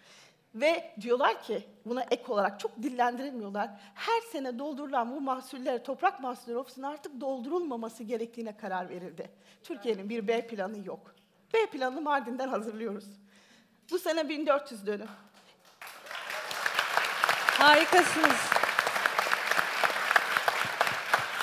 Ve 0.56 0.94
diyorlar 1.00 1.42
ki 1.42 1.68
buna 1.86 2.02
ek 2.02 2.22
olarak 2.28 2.60
çok 2.60 2.76
dillendirilmiyorlar. 2.82 3.70
Her 3.94 4.20
sene 4.20 4.58
doldurulan 4.58 5.16
bu 5.16 5.20
mahsuller, 5.20 5.84
toprak 5.84 6.20
mahsulleri 6.20 6.58
ofisinin 6.58 6.86
artık 6.86 7.20
doldurulmaması 7.20 8.02
gerektiğine 8.02 8.56
karar 8.56 8.88
verildi. 8.88 9.30
Türkiye'nin 9.62 10.08
bir 10.08 10.28
B 10.28 10.46
planı 10.46 10.86
yok. 10.86 11.14
B 11.54 11.66
planını 11.66 12.00
Mardin'den 12.00 12.48
hazırlıyoruz. 12.48 13.04
Bu 13.90 13.98
sene 13.98 14.28
1400 14.28 14.86
dönüm. 14.86 15.08
Harikasınız. 17.58 18.50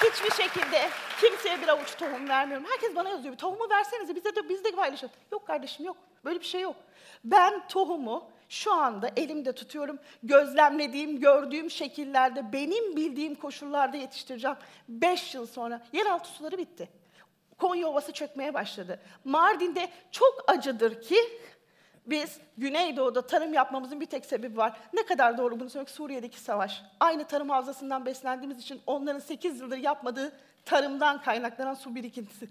Hiçbir 0.04 0.44
şekilde 0.44 0.90
kimseye 1.22 1.62
bir 1.62 1.68
avuç 1.68 1.98
tohum 1.98 2.30
vermiyorum. 2.30 2.66
Herkes 2.70 2.96
bana 2.96 3.10
yazıyor. 3.10 3.38
Tohumu 3.38 3.70
versenize 3.70 4.16
bize 4.16 4.36
de 4.36 4.50
biz 4.50 4.64
de 4.64 4.72
paylaşalım. 4.72 5.16
Yok 5.32 5.48
kardeşim 5.48 5.86
yok. 5.86 5.98
Böyle 6.26 6.40
bir 6.40 6.46
şey 6.46 6.62
yok. 6.62 6.76
Ben 7.24 7.68
tohumu 7.68 8.30
şu 8.54 8.74
anda 8.74 9.10
elimde 9.18 9.52
tutuyorum. 9.52 10.00
Gözlemlediğim, 10.24 11.20
gördüğüm 11.20 11.72
şekillerde, 11.72 12.54
benim 12.54 12.96
bildiğim 12.96 13.36
koşullarda 13.36 13.98
yetiştireceğim. 13.98 14.58
Beş 14.90 15.36
yıl 15.36 15.46
sonra 15.46 15.82
yeraltı 15.94 16.30
suları 16.30 16.58
bitti. 16.58 16.90
Konya 17.58 17.88
Ovası 17.88 18.12
çökmeye 18.12 18.54
başladı. 18.54 19.00
Mardin'de 19.26 19.90
çok 20.12 20.44
acıdır 20.48 21.02
ki 21.02 21.18
biz 22.06 22.40
Güneydoğu'da 22.58 23.28
tarım 23.28 23.54
yapmamızın 23.54 24.02
bir 24.02 24.06
tek 24.06 24.26
sebebi 24.26 24.58
var. 24.58 24.78
Ne 24.94 25.06
kadar 25.06 25.38
doğru 25.38 25.60
bunu 25.60 25.70
söylemek 25.70 25.90
Suriye'deki 25.90 26.40
savaş. 26.40 26.84
Aynı 27.00 27.28
tarım 27.28 27.50
havzasından 27.50 28.06
beslendiğimiz 28.06 28.60
için 28.60 28.82
onların 28.88 29.20
8 29.20 29.60
yıldır 29.60 29.78
yapmadığı 29.78 30.32
tarımdan 30.66 31.22
kaynaklanan 31.22 31.74
su 31.74 31.96
birikintisi 31.96 32.50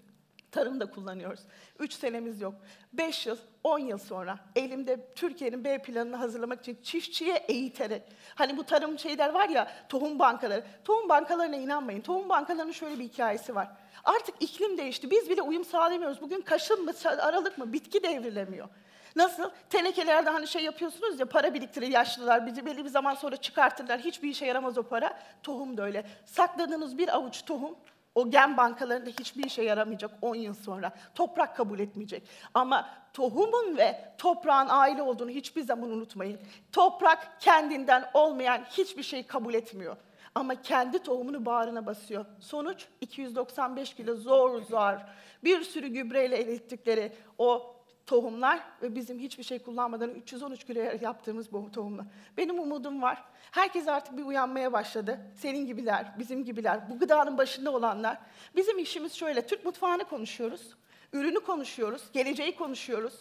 tarımda 0.52 0.90
kullanıyoruz. 0.90 1.40
Üç 1.78 1.92
senemiz 1.92 2.40
yok. 2.40 2.54
Beş 2.92 3.26
yıl, 3.26 3.36
on 3.64 3.78
yıl 3.78 3.98
sonra 3.98 4.38
elimde 4.56 5.12
Türkiye'nin 5.14 5.64
B 5.64 5.78
planını 5.78 6.16
hazırlamak 6.16 6.60
için 6.60 6.78
çiftçiye 6.82 7.36
eğiterek, 7.36 8.02
hani 8.34 8.56
bu 8.56 8.64
tarım 8.64 8.98
şeyler 8.98 9.28
var 9.28 9.48
ya, 9.48 9.72
tohum 9.88 10.18
bankaları. 10.18 10.64
Tohum 10.84 11.08
bankalarına 11.08 11.56
inanmayın. 11.56 12.00
Tohum 12.00 12.28
bankalarının 12.28 12.72
şöyle 12.72 12.98
bir 12.98 13.04
hikayesi 13.04 13.54
var. 13.54 13.68
Artık 14.04 14.34
iklim 14.40 14.78
değişti. 14.78 15.10
Biz 15.10 15.30
bile 15.30 15.42
uyum 15.42 15.64
sağlayamıyoruz. 15.64 16.20
Bugün 16.20 16.40
Kasım 16.40 16.84
mı, 16.84 16.92
Aralık 17.04 17.58
mı 17.58 17.72
bitki 17.72 18.02
devrilemiyor. 18.02 18.68
Nasıl? 19.16 19.50
Tenekelerde 19.70 20.30
hani 20.30 20.48
şey 20.48 20.62
yapıyorsunuz 20.62 21.20
ya 21.20 21.26
para 21.26 21.54
biriktirir 21.54 21.88
yaşlılar, 21.88 22.46
bizi 22.46 22.66
belli 22.66 22.84
bir 22.84 22.88
zaman 22.88 23.14
sonra 23.14 23.36
çıkartırlar. 23.36 24.00
Hiçbir 24.00 24.28
işe 24.28 24.46
yaramaz 24.46 24.78
o 24.78 24.82
para. 24.82 25.18
Tohum 25.42 25.76
da 25.76 25.82
öyle. 25.82 26.06
Sakladığınız 26.26 26.98
bir 26.98 27.16
avuç 27.16 27.44
tohum 27.44 27.76
o 28.14 28.30
gen 28.30 28.56
bankalarında 28.56 29.10
hiçbir 29.10 29.44
işe 29.44 29.62
yaramayacak 29.62 30.10
10 30.22 30.34
yıl 30.34 30.54
sonra. 30.54 30.92
Toprak 31.14 31.56
kabul 31.56 31.78
etmeyecek. 31.78 32.22
Ama 32.54 32.88
tohumun 33.12 33.76
ve 33.76 34.14
toprağın 34.18 34.68
aile 34.70 35.02
olduğunu 35.02 35.30
hiçbir 35.30 35.62
zaman 35.62 35.90
unutmayın. 35.90 36.40
Toprak 36.72 37.40
kendinden 37.40 38.10
olmayan 38.14 38.60
hiçbir 38.70 39.02
şey 39.02 39.26
kabul 39.26 39.54
etmiyor. 39.54 39.96
Ama 40.34 40.62
kendi 40.62 40.98
tohumunu 40.98 41.46
bağrına 41.46 41.86
basıyor. 41.86 42.24
Sonuç 42.40 42.86
295 43.00 43.94
kilo 43.94 44.16
zor 44.16 44.62
zor 44.62 44.98
bir 45.44 45.62
sürü 45.62 45.88
gübreyle 45.88 46.42
erittikleri 46.42 47.12
o 47.38 47.76
tohumlar 48.06 48.60
ve 48.82 48.94
bizim 48.94 49.18
hiçbir 49.18 49.42
şey 49.42 49.58
kullanmadan 49.58 50.10
313 50.10 50.64
kilo 50.64 50.80
yaptığımız 50.80 51.52
bu 51.52 51.70
tohumlar. 51.72 52.06
Benim 52.36 52.60
umudum 52.60 53.02
var. 53.02 53.24
Herkes 53.50 53.88
artık 53.88 54.16
bir 54.16 54.22
uyanmaya 54.22 54.72
başladı. 54.72 55.20
Senin 55.34 55.66
gibiler, 55.66 56.12
bizim 56.18 56.44
gibiler, 56.44 56.90
bu 56.90 56.98
gıdanın 56.98 57.38
başında 57.38 57.70
olanlar. 57.70 58.18
Bizim 58.56 58.78
işimiz 58.78 59.12
şöyle, 59.12 59.46
Türk 59.46 59.64
mutfağını 59.64 60.04
konuşuyoruz, 60.04 60.74
ürünü 61.12 61.40
konuşuyoruz, 61.40 62.02
geleceği 62.12 62.56
konuşuyoruz. 62.56 63.14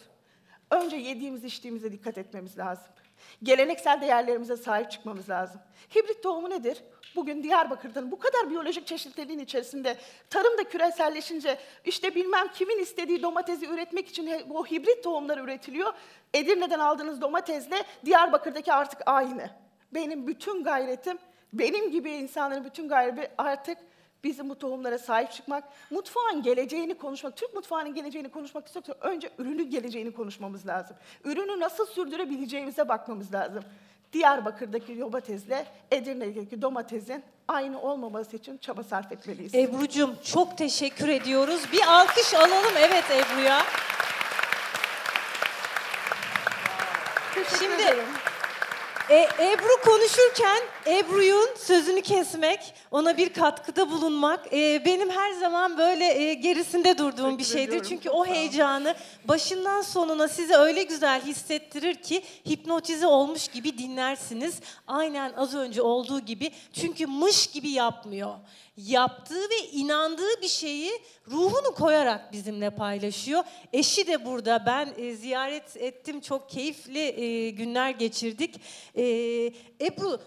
Önce 0.70 0.96
yediğimiz, 0.96 1.44
içtiğimize 1.44 1.92
dikkat 1.92 2.18
etmemiz 2.18 2.58
lazım. 2.58 2.92
Geleneksel 3.42 4.00
değerlerimize 4.00 4.56
sahip 4.56 4.90
çıkmamız 4.90 5.30
lazım. 5.30 5.60
Hibrit 5.96 6.22
tohumu 6.22 6.50
nedir? 6.50 6.82
Bugün 7.16 7.42
Diyarbakır'dan 7.42 8.10
bu 8.10 8.18
kadar 8.18 8.50
biyolojik 8.50 8.86
çeşitliliğin 8.86 9.38
içerisinde 9.38 9.96
tarım 10.30 10.58
da 10.58 10.64
küreselleşince 10.64 11.58
işte 11.84 12.14
bilmem 12.14 12.48
kimin 12.48 12.78
istediği 12.78 13.22
domatesi 13.22 13.66
üretmek 13.66 14.08
için 14.08 14.30
o 14.54 14.66
hibrit 14.66 15.04
tohumlar 15.04 15.38
üretiliyor. 15.38 15.92
Edirne'den 16.34 16.78
aldığınız 16.78 17.20
domatesle 17.20 17.76
Diyarbakır'daki 18.04 18.72
artık 18.72 19.00
aynı. 19.06 19.50
Benim 19.94 20.26
bütün 20.26 20.64
gayretim, 20.64 21.18
benim 21.52 21.90
gibi 21.90 22.10
insanların 22.10 22.64
bütün 22.64 22.88
gayreti 22.88 23.30
artık 23.38 23.78
bizim 24.24 24.50
bu 24.50 24.58
tohumlara 24.58 24.98
sahip 24.98 25.32
çıkmak, 25.32 25.64
mutfağın 25.90 26.42
geleceğini 26.42 26.94
konuşmak, 26.94 27.36
Türk 27.36 27.54
mutfağının 27.54 27.94
geleceğini 27.94 28.28
konuşmak 28.28 28.66
istiyorsak 28.66 28.96
önce 29.00 29.30
ürünün 29.38 29.70
geleceğini 29.70 30.12
konuşmamız 30.12 30.66
lazım. 30.66 30.96
Ürünü 31.24 31.60
nasıl 31.60 31.86
sürdürebileceğimize 31.86 32.88
bakmamız 32.88 33.34
lazım. 33.34 33.64
Diyarbakır'daki 34.12 35.00
domatesle 35.00 35.66
Edirne'deki 35.90 36.62
domatesin 36.62 37.24
aynı 37.48 37.82
olmaması 37.82 38.36
için 38.36 38.58
çaba 38.58 38.84
sarf 38.84 39.12
etmeliyiz. 39.12 39.54
Ebru'cum 39.54 40.16
çok 40.24 40.58
teşekkür 40.58 41.08
ediyoruz. 41.08 41.62
Bir 41.72 41.82
alkış 41.86 42.34
alalım 42.34 42.74
evet 42.78 43.04
Ebru'ya. 43.10 43.62
Şimdi 47.58 47.96
e, 49.10 49.28
Ebru 49.38 49.82
konuşurken 49.84 50.62
Ebru'nun 50.86 51.48
sözünü 51.56 52.02
kesmek, 52.02 52.74
ona 52.90 53.16
bir 53.16 53.32
katkıda 53.32 53.90
bulunmak 53.90 54.52
e, 54.52 54.84
benim 54.84 55.10
her 55.10 55.32
zaman 55.32 55.78
böyle 55.78 56.04
e, 56.04 56.34
gerisinde 56.34 56.98
durduğum 56.98 57.38
bir 57.38 57.44
şeydir. 57.44 57.62
Ediyorum. 57.62 57.86
Çünkü 57.88 58.10
o 58.10 58.26
heyecanı 58.26 58.94
başından 59.24 59.82
sonuna 59.82 60.28
size 60.28 60.54
öyle 60.54 60.82
güzel 60.82 61.22
hissettirir 61.22 61.94
ki 61.94 62.22
hipnotize 62.48 63.06
olmuş 63.06 63.48
gibi 63.48 63.78
dinlersiniz. 63.78 64.60
Aynen 64.86 65.32
az 65.32 65.54
önce 65.54 65.82
olduğu 65.82 66.20
gibi. 66.20 66.50
Çünkü 66.72 67.06
mış 67.06 67.46
gibi 67.46 67.70
yapmıyor 67.70 68.34
yaptığı 68.76 69.50
ve 69.50 69.68
inandığı 69.72 70.42
bir 70.42 70.48
şeyi 70.48 70.92
ruhunu 71.30 71.74
koyarak 71.74 72.32
bizimle 72.32 72.70
paylaşıyor. 72.70 73.44
Eşi 73.72 74.06
de 74.06 74.24
burada. 74.24 74.62
Ben 74.66 74.94
e, 74.96 75.14
ziyaret 75.14 75.76
ettim. 75.76 76.20
Çok 76.20 76.50
keyifli 76.50 77.20
e, 77.20 77.50
günler 77.50 77.90
geçirdik. 77.90 78.60
E, 78.94 79.01
Ebru 79.80 80.20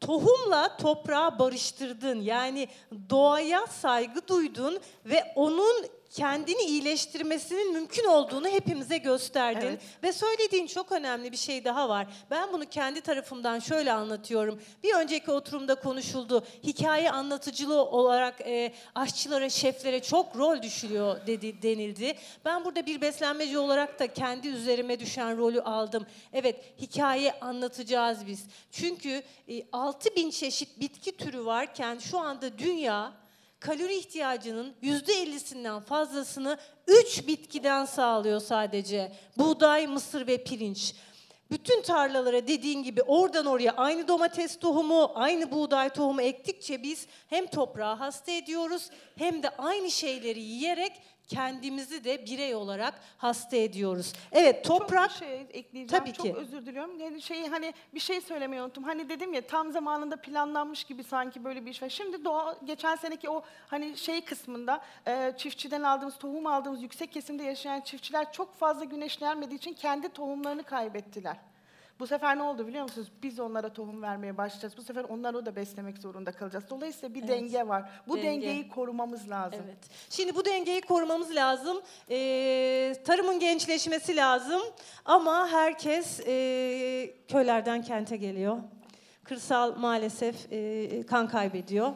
tohumla 0.00 0.76
toprağı 0.76 1.38
barıştırdın. 1.38 2.20
Yani 2.20 2.68
doğaya 3.10 3.66
saygı 3.66 4.28
duydun 4.28 4.80
ve 5.06 5.32
onun 5.34 5.86
kendini 6.12 6.62
iyileştirmesinin 6.62 7.72
mümkün 7.72 8.04
olduğunu 8.04 8.48
hepimize 8.48 8.98
gösterdin. 8.98 9.66
Evet. 9.66 9.80
Ve 10.02 10.12
söylediğin 10.12 10.66
çok 10.66 10.92
önemli 10.92 11.32
bir 11.32 11.36
şey 11.36 11.64
daha 11.64 11.88
var. 11.88 12.06
Ben 12.30 12.52
bunu 12.52 12.66
kendi 12.66 13.00
tarafımdan 13.00 13.58
şöyle 13.58 13.92
anlatıyorum. 13.92 14.60
Bir 14.82 14.94
önceki 14.94 15.30
oturumda 15.30 15.74
konuşuldu. 15.74 16.44
Hikaye 16.64 17.10
anlatıcılığı 17.10 17.84
olarak 17.84 18.40
e, 18.40 18.72
aşçılara, 18.94 19.50
şeflere 19.50 20.02
çok 20.02 20.36
rol 20.36 20.62
düşülüyor 20.62 21.26
dedi, 21.26 21.62
denildi. 21.62 22.14
Ben 22.44 22.64
burada 22.64 22.86
bir 22.86 23.00
beslenmeci 23.00 23.58
olarak 23.58 23.98
da 23.98 24.12
kendi 24.12 24.48
üzerime 24.48 25.00
düşen 25.00 25.38
rolü 25.38 25.60
aldım. 25.60 26.06
Evet, 26.32 26.64
hikaye 26.80 27.40
anlatacağız 27.40 28.26
biz. 28.26 28.44
Çünkü 28.70 29.22
e, 29.48 29.62
6 29.72 30.16
bin 30.16 30.30
çeşit 30.30 30.80
bitki 30.80 31.16
türü 31.16 31.44
varken 31.44 31.98
şu 31.98 32.18
anda 32.18 32.58
dünya 32.58 33.21
kalori 33.62 33.94
ihtiyacının 33.94 34.74
yüzde 34.82 35.12
50'sinden 35.12 35.80
fazlasını 35.80 36.58
3 36.86 37.26
bitkiden 37.26 37.84
sağlıyor 37.84 38.40
sadece. 38.40 39.12
Buğday, 39.38 39.86
mısır 39.86 40.26
ve 40.26 40.44
pirinç. 40.44 40.94
Bütün 41.50 41.82
tarlalara 41.82 42.46
dediğin 42.48 42.82
gibi 42.82 43.02
oradan 43.02 43.46
oraya 43.46 43.72
aynı 43.72 44.08
domates 44.08 44.58
tohumu, 44.58 45.12
aynı 45.14 45.50
buğday 45.50 45.88
tohumu 45.88 46.22
ektikçe 46.22 46.82
biz 46.82 47.06
hem 47.28 47.46
toprağı 47.46 47.96
hasta 47.96 48.32
ediyoruz 48.32 48.90
hem 49.18 49.42
de 49.42 49.50
aynı 49.50 49.90
şeyleri 49.90 50.40
yiyerek 50.40 50.92
kendimizi 51.34 52.04
de 52.04 52.26
birey 52.26 52.54
olarak 52.54 52.94
hasta 53.18 53.56
ediyoruz. 53.56 54.12
Evet 54.32 54.64
toprak 54.64 55.10
çok 55.10 55.18
şey 55.18 55.40
ekleyeceğim. 55.40 55.86
Tabii 55.86 56.12
çok 56.12 56.26
ki. 56.26 56.34
özür 56.34 56.66
diliyorum. 56.66 57.00
Yani 57.00 57.22
şey 57.22 57.46
hani 57.46 57.74
bir 57.94 58.00
şey 58.00 58.20
söylemeyi 58.20 58.62
unuttum. 58.62 58.84
Hani 58.84 59.08
dedim 59.08 59.32
ya 59.32 59.46
tam 59.46 59.72
zamanında 59.72 60.16
planlanmış 60.16 60.84
gibi 60.84 61.04
sanki 61.04 61.44
böyle 61.44 61.66
bir 61.66 61.70
iş 61.70 61.82
var. 61.82 61.88
Şimdi 61.88 62.24
doğa 62.24 62.56
geçen 62.64 62.96
seneki 62.96 63.30
o 63.30 63.42
hani 63.66 63.96
şey 63.96 64.24
kısmında 64.24 64.80
e, 65.06 65.32
çiftçiden 65.36 65.82
aldığımız 65.82 66.18
tohum 66.18 66.46
aldığımız 66.46 66.82
yüksek 66.82 67.12
kesimde 67.12 67.42
yaşayan 67.42 67.80
çiftçiler 67.80 68.32
çok 68.32 68.54
fazla 68.54 68.84
güneşlenmediği 68.84 69.58
için 69.58 69.72
kendi 69.72 70.08
tohumlarını 70.08 70.62
kaybettiler. 70.62 71.36
Bu 72.02 72.06
sefer 72.06 72.38
ne 72.38 72.42
oldu 72.42 72.66
biliyor 72.66 72.82
musunuz? 72.82 73.08
Biz 73.22 73.40
onlara 73.40 73.72
tohum 73.72 74.02
vermeye 74.02 74.36
başlayacağız. 74.36 74.76
Bu 74.76 74.82
sefer 74.82 75.04
onları 75.04 75.46
da 75.46 75.56
beslemek 75.56 75.98
zorunda 75.98 76.32
kalacağız. 76.32 76.64
Dolayısıyla 76.70 77.14
bir 77.14 77.20
evet. 77.20 77.28
denge 77.28 77.68
var. 77.68 77.90
Bu 78.08 78.16
denge. 78.16 78.26
dengeyi 78.28 78.68
korumamız 78.68 79.30
lazım. 79.30 79.60
Evet. 79.64 79.78
Şimdi 80.10 80.34
bu 80.34 80.44
dengeyi 80.44 80.80
korumamız 80.80 81.34
lazım. 81.34 81.80
Ee, 82.10 82.94
tarımın 83.04 83.38
gençleşmesi 83.40 84.16
lazım. 84.16 84.62
Ama 85.04 85.48
herkes 85.48 86.20
e, 86.26 87.14
köylerden 87.28 87.82
kente 87.82 88.16
geliyor. 88.16 88.58
Kırsal 89.24 89.76
maalesef 89.76 90.52
e, 90.52 91.06
kan 91.06 91.28
kaybediyor. 91.28 91.92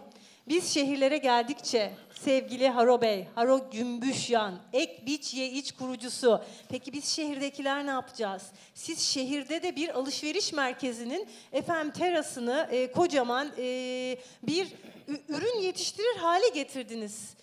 Biz 0.49 0.75
şehirlere 0.75 1.19
geldikçe 1.19 1.93
sevgili 2.21 2.69
Haro 2.69 3.01
Bey, 3.01 3.27
Haro 3.35 3.71
Gümbüşyan, 3.71 4.59
Ek 4.73 5.03
Biç 5.07 5.35
Ye 5.35 5.51
İç 5.51 5.73
kurucusu. 5.73 6.45
Peki 6.69 6.93
biz 6.93 7.05
şehirdekiler 7.09 7.87
ne 7.87 7.91
yapacağız? 7.91 8.53
Siz 8.75 9.01
şehirde 9.01 9.63
de 9.63 9.77
bir 9.77 9.89
alışveriş 9.89 10.53
merkezinin 10.53 11.29
efendim 11.53 11.93
terasını 11.93 12.69
e, 12.71 12.93
kocaman 12.93 13.53
e, 13.59 14.19
bir 14.43 14.69
ürün 15.29 15.61
yetiştirir 15.61 16.17
hale 16.17 16.49
getirdiniz. 16.49 17.35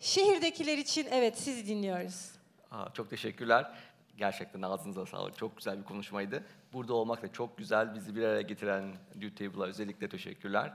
Şehirdekiler 0.00 0.78
için 0.78 1.06
evet 1.10 1.38
sizi 1.38 1.66
dinliyoruz. 1.66 2.30
Aa, 2.70 2.92
çok 2.94 3.10
teşekkürler. 3.10 3.70
Gerçekten 4.16 4.62
ağzınıza 4.62 5.06
sağlık. 5.06 5.38
Çok 5.38 5.56
güzel 5.56 5.78
bir 5.78 5.84
konuşmaydı. 5.84 6.44
Burada 6.72 6.94
olmak 6.94 7.22
da 7.22 7.32
çok 7.32 7.58
güzel. 7.58 7.94
Bizi 7.94 8.16
bir 8.16 8.22
araya 8.22 8.42
getiren 8.42 8.84
Duty 9.20 9.46
Table'a 9.46 9.66
özellikle 9.66 10.08
teşekkürler. 10.08 10.72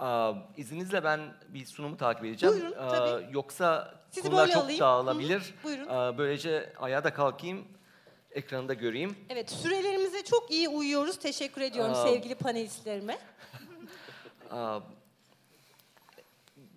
Aa, 0.00 0.32
izninizle 0.56 1.04
ben 1.04 1.20
bir 1.48 1.66
sunumu 1.66 1.96
takip 1.96 2.24
edeceğim. 2.24 2.54
Buyurun, 2.54 2.72
tabii. 2.72 3.26
Yoksa 3.32 3.94
Sizi 4.10 4.28
konular 4.28 4.48
çok 4.48 4.62
alayım. 4.64 4.80
dağılabilir. 4.80 5.40
Hı, 5.40 5.64
buyurun. 5.64 5.86
Aa, 5.88 6.18
böylece 6.18 6.72
ayağa 6.78 7.04
da 7.04 7.14
kalkayım, 7.14 7.64
ekranı 8.30 8.68
da 8.68 8.74
göreyim. 8.74 9.16
Evet, 9.28 9.50
sürelerimize 9.50 10.24
çok 10.24 10.50
iyi 10.50 10.68
uyuyoruz. 10.68 11.18
Teşekkür 11.18 11.60
ediyorum 11.60 11.92
Aa, 11.92 12.02
sevgili 12.06 12.34
panelistlerime. 12.34 13.18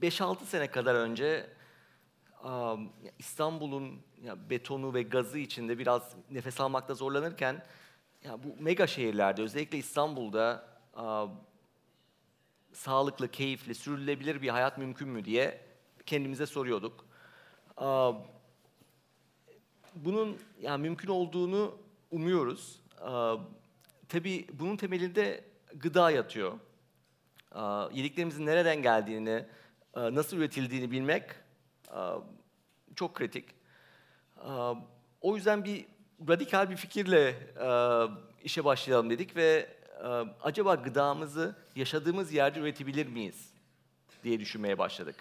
5-6 0.01 0.46
sene 0.46 0.68
kadar 0.72 0.96
önce 0.96 1.50
İstanbul'un 3.20 4.00
betonu 4.50 4.94
ve 4.94 5.01
gazı 5.03 5.39
içinde 5.39 5.80
biraz 5.80 6.01
nefes 6.32 6.62
almakta 6.62 6.94
zorlanırken 6.94 7.63
ya 8.24 8.44
bu 8.44 8.56
mega 8.63 8.88
şehirlerde 8.88 9.42
özellikle 9.42 9.77
İstanbul'da 9.77 10.65
sağlıklı, 12.74 13.32
keyifli, 13.32 13.75
sürülebilir 13.75 14.42
bir 14.42 14.50
hayat 14.50 14.77
mümkün 14.77 15.10
mü 15.10 15.25
diye 15.25 15.62
kendimize 16.06 16.46
soruyorduk. 16.46 17.06
Bunun 19.96 20.38
yani 20.62 20.82
mümkün 20.82 21.08
olduğunu 21.08 21.77
umuyoruz. 22.12 22.82
Tabii 24.10 24.48
bunun 24.53 24.77
temelinde 24.77 25.44
gıda 25.75 26.12
yatıyor. 26.12 26.60
Yediklerimizin 27.92 28.46
nereden 28.46 28.82
geldiğini, 28.82 29.46
nasıl 29.96 30.38
üretildiğini 30.38 30.92
bilmek 30.92 31.24
çok 32.96 33.15
kritik. 33.15 33.46
O 35.22 35.36
yüzden 35.36 35.65
bir 35.65 35.86
radikal 36.27 36.70
bir 36.70 36.75
fikirle 36.75 37.36
işe 38.44 38.65
başlayalım 38.65 39.10
dedik 39.10 39.36
ve 39.36 39.70
acaba 40.44 40.76
gıdamızı 40.76 41.56
yaşadığımız 41.76 42.34
yerde 42.34 42.60
üretebilir 42.60 43.08
miyiz 43.08 43.54
diye 44.24 44.40
düşünmeye 44.40 44.78
başladık. 44.78 45.16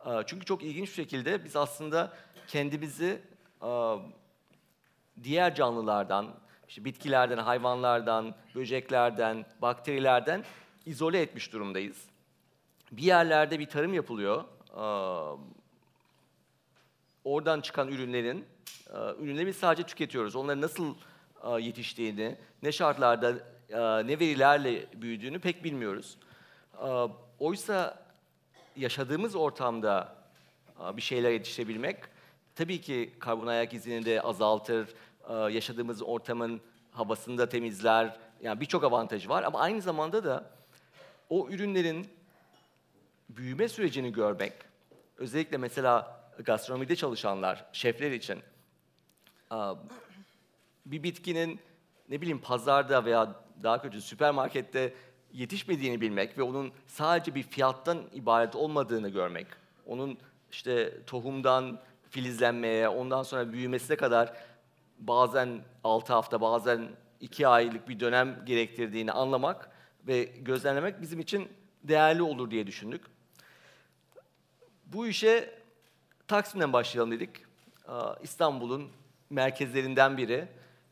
Aa, 0.00 0.26
çünkü 0.26 0.44
çok 0.44 0.62
ilginç 0.62 0.88
bir 0.88 0.94
şekilde 0.94 1.44
biz 1.44 1.56
aslında 1.56 2.12
kendimizi 2.48 3.22
aa, 3.60 3.96
diğer 5.22 5.54
canlılardan, 5.54 6.34
işte 6.68 6.84
bitkilerden, 6.84 7.38
hayvanlardan, 7.38 8.34
böceklerden, 8.54 9.46
bakterilerden 9.62 10.44
izole 10.86 11.20
etmiş 11.20 11.52
durumdayız. 11.52 12.04
Bir 12.92 13.02
yerlerde 13.02 13.58
bir 13.58 13.66
tarım 13.66 13.94
yapılıyor. 13.94 14.44
Oradan 17.24 17.60
çıkan 17.60 17.88
ürünlerin, 17.88 18.44
e, 18.90 19.22
ürünleri 19.22 19.46
biz 19.46 19.56
sadece 19.56 19.82
tüketiyoruz. 19.82 20.36
Onların 20.36 20.60
nasıl 20.60 20.94
e, 21.44 21.62
yetiştiğini, 21.62 22.36
ne 22.62 22.72
şartlarda, 22.72 23.30
e, 23.30 23.34
ne 23.70 24.20
verilerle 24.20 24.86
büyüdüğünü 25.02 25.38
pek 25.38 25.64
bilmiyoruz. 25.64 26.18
E, 26.82 27.08
Oysa 27.38 28.06
yaşadığımız 28.76 29.36
ortamda 29.36 30.16
e, 30.80 30.96
bir 30.96 31.02
şeyler 31.02 31.30
yetiştirebilmek 31.30 31.96
tabii 32.54 32.80
ki 32.80 33.14
karbon 33.18 33.46
ayak 33.46 33.74
izini 33.74 34.04
de 34.04 34.22
azaltır, 34.22 34.88
e, 35.28 35.52
yaşadığımız 35.52 36.02
ortamın 36.02 36.60
havasını 36.90 37.38
da 37.38 37.48
temizler. 37.48 38.16
Yani 38.40 38.60
birçok 38.60 38.84
avantajı 38.84 39.28
var 39.28 39.42
ama 39.42 39.60
aynı 39.60 39.80
zamanda 39.80 40.24
da 40.24 40.50
o 41.30 41.48
ürünlerin 41.48 42.08
büyüme 43.28 43.68
sürecini 43.68 44.12
görmek, 44.12 44.52
özellikle 45.16 45.56
mesela 45.56 46.20
gastronomide 46.44 46.96
çalışanlar, 46.96 47.64
şefler 47.72 48.10
için 48.10 48.38
bir 50.86 51.02
bitkinin 51.02 51.60
ne 52.08 52.20
bileyim 52.20 52.40
pazarda 52.40 53.04
veya 53.04 53.45
daha 53.62 53.82
kötü 53.82 54.00
süpermarkette 54.00 54.94
yetişmediğini 55.32 56.00
bilmek 56.00 56.38
ve 56.38 56.42
onun 56.42 56.72
sadece 56.86 57.34
bir 57.34 57.42
fiyattan 57.42 58.02
ibaret 58.14 58.56
olmadığını 58.56 59.08
görmek, 59.08 59.46
onun 59.86 60.18
işte 60.50 61.04
tohumdan 61.06 61.80
filizlenmeye, 62.10 62.88
ondan 62.88 63.22
sonra 63.22 63.52
büyümesine 63.52 63.96
kadar 63.96 64.36
bazen 64.98 65.60
6 65.84 66.12
hafta, 66.12 66.40
bazen 66.40 66.88
2 67.20 67.48
aylık 67.48 67.88
bir 67.88 68.00
dönem 68.00 68.42
gerektirdiğini 68.46 69.12
anlamak 69.12 69.70
ve 70.06 70.24
gözlemlemek 70.24 71.02
bizim 71.02 71.20
için 71.20 71.48
değerli 71.82 72.22
olur 72.22 72.50
diye 72.50 72.66
düşündük. 72.66 73.04
Bu 74.86 75.06
işe 75.06 75.54
Taksim'den 76.28 76.72
başlayalım 76.72 77.12
dedik. 77.12 77.30
İstanbul'un 78.22 78.90
merkezlerinden 79.30 80.16
biri 80.16 80.48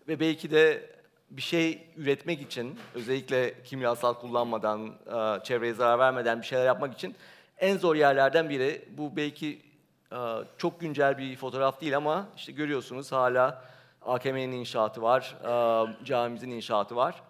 ve 0.08 0.20
belki 0.20 0.50
de 0.50 0.93
bir 1.36 1.42
şey 1.42 1.88
üretmek 1.96 2.40
için, 2.40 2.78
özellikle 2.94 3.62
kimyasal 3.62 4.14
kullanmadan, 4.14 4.94
aa, 5.10 5.42
çevreye 5.42 5.74
zarar 5.74 5.98
vermeden 5.98 6.40
bir 6.40 6.46
şeyler 6.46 6.66
yapmak 6.66 6.94
için 6.94 7.14
en 7.58 7.78
zor 7.78 7.96
yerlerden 7.96 8.50
biri. 8.50 8.88
Bu 8.96 9.16
belki 9.16 9.62
aa, 10.10 10.40
çok 10.58 10.80
güncel 10.80 11.18
bir 11.18 11.36
fotoğraf 11.36 11.80
değil 11.80 11.96
ama 11.96 12.28
işte 12.36 12.52
görüyorsunuz 12.52 13.12
hala 13.12 13.64
AKM'nin 14.02 14.52
inşaatı 14.52 15.02
var, 15.02 15.36
aa, 15.44 15.86
camimizin 16.04 16.50
inşaatı 16.50 16.96
var. 16.96 17.22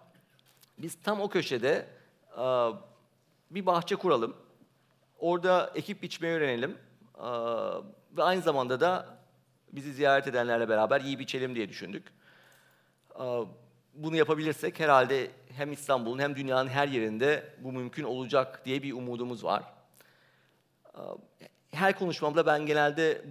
Biz 0.77 1.01
tam 1.03 1.21
o 1.21 1.29
köşede 1.29 1.87
bir 3.51 3.65
bahçe 3.65 3.95
kuralım. 3.95 4.35
Orada 5.19 5.71
ekip 5.75 6.01
biçmeyi 6.01 6.33
öğrenelim. 6.33 6.77
Ve 8.17 8.23
aynı 8.23 8.41
zamanda 8.41 8.79
da 8.79 9.05
bizi 9.71 9.93
ziyaret 9.93 10.27
edenlerle 10.27 10.69
beraber 10.69 11.01
iyi 11.01 11.19
biçelim 11.19 11.55
diye 11.55 11.69
düşündük. 11.69 12.13
Bunu 13.95 14.15
yapabilirsek 14.15 14.79
herhalde 14.79 15.31
hem 15.55 15.71
İstanbul'un 15.71 16.19
hem 16.19 16.35
dünyanın 16.35 16.69
her 16.69 16.87
yerinde 16.87 17.53
bu 17.59 17.71
mümkün 17.71 18.03
olacak 18.03 18.65
diye 18.65 18.83
bir 18.83 18.93
umudumuz 18.93 19.43
var. 19.43 19.63
Aa, 20.93 21.15
Her 21.71 21.99
konuşmamda 21.99 22.45
ben 22.45 22.65
genelde 22.65 23.21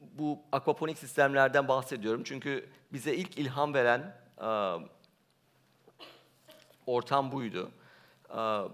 bu 0.00 0.38
akvaponik 0.52 0.98
sistemlerden 0.98 1.68
bahsediyorum. 1.68 2.22
Çünkü 2.24 2.68
bize 2.92 3.14
ilk 3.14 3.38
ilham 3.38 3.74
veren 3.74 4.16
aa, 4.38 4.78
ortam 6.86 7.32
buydu. 7.32 7.70
Aa, 8.30 8.64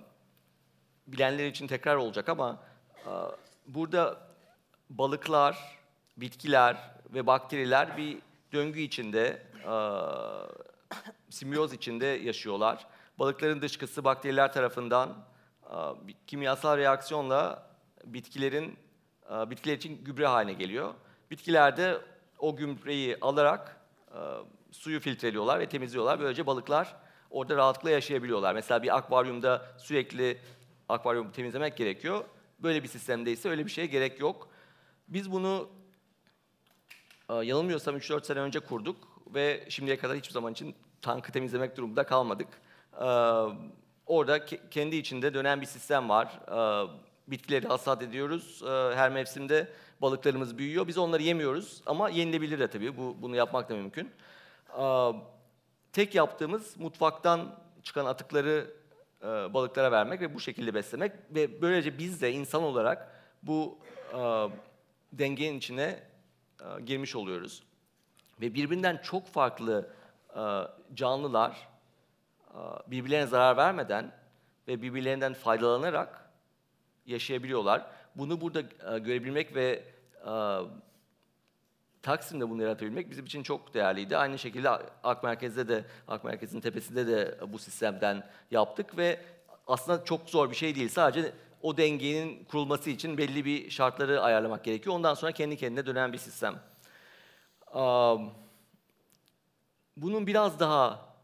Bilenler 1.06 1.46
için 1.46 1.66
tekrar 1.66 1.96
olacak 1.96 2.28
ama 2.28 2.58
aa, 3.06 3.28
burada 3.66 4.18
balıklar, 4.90 5.78
bitkiler 6.16 6.76
ve 7.14 7.26
bakteriler 7.26 7.96
bir 7.96 8.18
döngü 8.52 8.80
içinde, 8.80 9.42
simbiyoz 11.30 11.72
içinde 11.72 12.06
yaşıyorlar. 12.06 12.86
Balıkların 13.18 13.62
dışkısı 13.62 14.04
bakteriler 14.04 14.52
tarafından 14.52 15.24
bir 16.02 16.16
kimyasal 16.26 16.78
reaksiyonla 16.78 17.70
bitkilerin 18.04 18.78
aa, 19.28 19.50
bitkiler 19.50 19.76
için 19.76 20.04
gübre 20.04 20.26
haline 20.26 20.52
geliyor. 20.52 20.94
Bitkiler 21.30 21.76
de 21.76 21.98
o 22.38 22.56
gübreyi 22.56 23.16
alarak 23.20 23.80
aa, 24.14 24.38
suyu 24.70 25.00
filtreliyorlar 25.00 25.60
ve 25.60 25.68
temizliyorlar. 25.68 26.20
Böylece 26.20 26.46
balıklar 26.46 26.96
orada 27.30 27.56
rahatlıkla 27.56 27.90
yaşayabiliyorlar. 27.90 28.54
Mesela 28.54 28.82
bir 28.82 28.96
akvaryumda 28.96 29.66
sürekli 29.78 30.40
akvaryumu 30.88 31.32
temizlemek 31.32 31.76
gerekiyor. 31.76 32.24
Böyle 32.58 32.82
bir 32.82 32.88
sistemde 32.88 33.32
ise 33.32 33.48
öyle 33.48 33.66
bir 33.66 33.70
şeye 33.70 33.86
gerek 33.86 34.20
yok. 34.20 34.48
Biz 35.08 35.32
bunu 35.32 35.68
e, 37.28 37.34
yanılmıyorsam 37.34 37.96
3-4 37.96 38.24
sene 38.24 38.40
önce 38.40 38.60
kurduk 38.60 39.09
ve 39.34 39.64
şimdiye 39.68 39.98
kadar 39.98 40.16
hiçbir 40.16 40.32
zaman 40.32 40.52
için 40.52 40.74
tankı 41.02 41.32
temizlemek 41.32 41.76
durumunda 41.76 42.04
kalmadık. 42.06 42.48
E, 43.00 43.04
Orada 44.06 44.38
ke- 44.38 44.60
kendi 44.70 44.96
içinde 44.96 45.34
dönen 45.34 45.60
bir 45.60 45.66
sistem 45.66 46.08
var. 46.08 46.40
E, 46.48 46.88
Bitkileri 47.30 47.66
hasat 47.68 48.02
ediyoruz. 48.02 48.62
E, 48.62 48.96
Her 48.96 49.10
mevsimde 49.10 49.68
balıklarımız 50.02 50.58
büyüyor. 50.58 50.88
Biz 50.88 50.98
onları 50.98 51.22
yemiyoruz 51.22 51.82
ama 51.86 52.08
yenilebilir 52.10 52.58
de 52.58 52.68
tabii. 52.68 52.96
Bu, 52.96 53.16
bunu 53.22 53.36
yapmak 53.36 53.68
da 53.70 53.74
mümkün. 53.74 54.10
E, 54.80 55.12
Tek 55.92 56.14
yaptığımız 56.14 56.76
mutfaktan 56.78 57.58
çıkan 57.82 58.06
atıkları 58.06 58.70
e, 59.22 59.26
balıklara 59.26 59.92
vermek 59.92 60.20
ve 60.20 60.34
bu 60.34 60.40
şekilde 60.40 60.74
beslemek 60.74 61.12
ve 61.30 61.62
böylece 61.62 61.98
biz 61.98 62.22
de 62.22 62.32
insan 62.32 62.62
olarak 62.62 63.24
bu 63.42 63.78
e, 64.12 64.18
dengenin 65.12 65.58
içine 65.58 66.00
e, 66.60 66.80
girmiş 66.82 67.16
oluyoruz. 67.16 67.62
Ve 68.40 68.54
birbirinden 68.54 69.00
çok 69.02 69.26
farklı 69.26 69.90
e, 70.36 70.42
canlılar 70.94 71.68
e, 72.50 72.58
birbirlerine 72.86 73.26
zarar 73.26 73.56
vermeden 73.56 74.12
ve 74.68 74.82
birbirlerinden 74.82 75.34
faydalanarak 75.34 76.30
yaşayabiliyorlar. 77.06 77.86
Bunu 78.16 78.40
burada 78.40 78.60
e, 78.60 78.98
görebilmek 78.98 79.54
ve 79.54 79.84
Taksim'de 82.02 82.50
bunu 82.50 82.62
yaratabilmek 82.62 83.10
bizim 83.10 83.24
için 83.24 83.42
çok 83.42 83.74
değerliydi. 83.74 84.16
Aynı 84.16 84.38
şekilde 84.38 84.68
Ak 85.02 85.22
Merkez'de 85.22 85.68
de, 85.68 85.84
Ak 86.08 86.24
Merkez'in 86.24 86.60
tepesinde 86.60 87.06
de 87.06 87.38
bu 87.52 87.58
sistemden 87.58 88.26
yaptık 88.50 88.96
ve 88.96 89.20
aslında 89.66 90.04
çok 90.04 90.30
zor 90.30 90.50
bir 90.50 90.56
şey 90.56 90.74
değil. 90.74 90.88
Sadece 90.88 91.32
o 91.62 91.76
dengenin 91.76 92.44
kurulması 92.44 92.90
için 92.90 93.18
belli 93.18 93.44
bir 93.44 93.70
şartları 93.70 94.22
ayarlamak 94.22 94.64
gerekiyor. 94.64 94.96
Ondan 94.96 95.14
sonra 95.14 95.32
kendi 95.32 95.56
kendine 95.56 95.86
dönen 95.86 96.12
bir 96.12 96.18
sistem. 96.18 96.54
Am, 97.70 98.34
Bunun 99.96 100.26
biraz 100.26 100.60
daha 100.60 101.14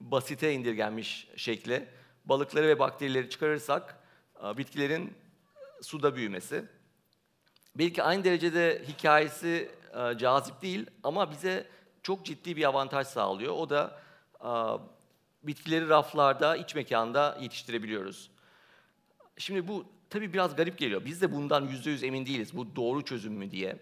basite 0.00 0.52
indirgenmiş 0.52 1.28
şekli, 1.36 1.88
balıkları 2.24 2.68
ve 2.68 2.78
bakterileri 2.78 3.30
çıkarırsak 3.30 3.98
bitkilerin 4.42 5.14
suda 5.82 6.16
büyümesi. 6.16 6.64
Belki 7.74 8.02
aynı 8.02 8.24
derecede 8.24 8.84
hikayesi 8.88 9.70
cazip 10.16 10.62
değil 10.62 10.86
ama 11.02 11.30
bize 11.30 11.66
çok 12.02 12.24
ciddi 12.24 12.56
bir 12.56 12.64
avantaj 12.64 13.06
sağlıyor. 13.06 13.52
O 13.52 13.70
da 13.70 14.00
bitkileri 15.42 15.88
raflarda, 15.88 16.56
iç 16.56 16.74
mekanda 16.74 17.38
yetiştirebiliyoruz. 17.40 18.30
Şimdi 19.36 19.68
bu 19.68 19.84
tabii 20.10 20.32
biraz 20.32 20.56
garip 20.56 20.78
geliyor. 20.78 21.04
Biz 21.04 21.22
de 21.22 21.32
bundan 21.32 21.66
yüzde 21.66 21.90
yüz 21.90 22.04
emin 22.04 22.26
değiliz. 22.26 22.56
Bu 22.56 22.76
doğru 22.76 23.04
çözüm 23.04 23.32
mü 23.32 23.50
diye. 23.50 23.76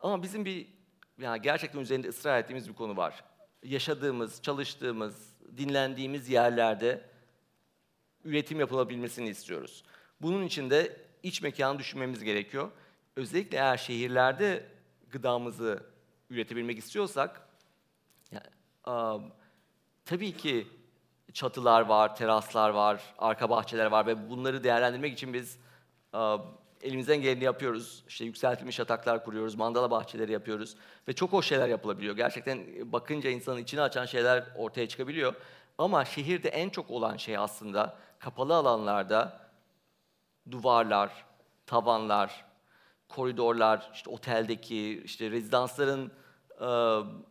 Ama 0.00 0.22
bizim 0.22 0.44
bir 0.44 0.81
yani 1.22 1.42
gerçekten 1.42 1.80
üzerinde 1.80 2.08
ısrar 2.08 2.38
ettiğimiz 2.38 2.68
bir 2.68 2.74
konu 2.74 2.96
var. 2.96 3.24
Yaşadığımız, 3.62 4.42
çalıştığımız, 4.42 5.34
dinlendiğimiz 5.56 6.28
yerlerde 6.28 7.04
üretim 8.24 8.60
yapılabilmesini 8.60 9.28
istiyoruz. 9.28 9.84
Bunun 10.20 10.42
için 10.42 10.70
de 10.70 10.96
iç 11.22 11.42
mekanı 11.42 11.78
düşünmemiz 11.78 12.24
gerekiyor. 12.24 12.70
özellikle 13.16 13.56
eğer 13.58 13.76
şehirlerde 13.76 14.66
gıdamızı 15.10 15.82
üretebilmek 16.30 16.78
istiyorsak 16.78 17.48
ya, 18.30 18.42
a, 18.84 19.18
tabii 20.04 20.36
ki 20.36 20.66
çatılar 21.32 21.80
var, 21.80 22.16
teraslar 22.16 22.70
var, 22.70 23.14
arka 23.18 23.50
bahçeler 23.50 23.86
var 23.86 24.06
ve 24.06 24.30
bunları 24.30 24.64
değerlendirmek 24.64 25.12
için 25.12 25.34
biz 25.34 25.58
a, 26.12 26.38
elimizden 26.82 27.22
geleni 27.22 27.44
yapıyoruz. 27.44 28.04
İşte 28.08 28.24
yükseltilmiş 28.24 28.78
yataklar 28.78 29.24
kuruyoruz, 29.24 29.54
mandala 29.54 29.90
bahçeleri 29.90 30.32
yapıyoruz 30.32 30.76
ve 31.08 31.12
çok 31.12 31.32
hoş 31.32 31.46
şeyler 31.46 31.68
yapılabiliyor. 31.68 32.16
Gerçekten 32.16 32.66
bakınca 32.92 33.30
insanın 33.30 33.58
içini 33.58 33.80
açan 33.80 34.06
şeyler 34.06 34.44
ortaya 34.56 34.88
çıkabiliyor. 34.88 35.34
Ama 35.78 36.04
şehirde 36.04 36.48
en 36.48 36.68
çok 36.68 36.90
olan 36.90 37.16
şey 37.16 37.38
aslında 37.38 37.96
kapalı 38.18 38.54
alanlarda 38.54 39.40
duvarlar, 40.50 41.24
tavanlar, 41.66 42.44
koridorlar, 43.08 43.90
işte 43.94 44.10
oteldeki, 44.10 45.02
işte 45.04 45.30
rezidansların 45.30 46.12
e, 46.60 46.66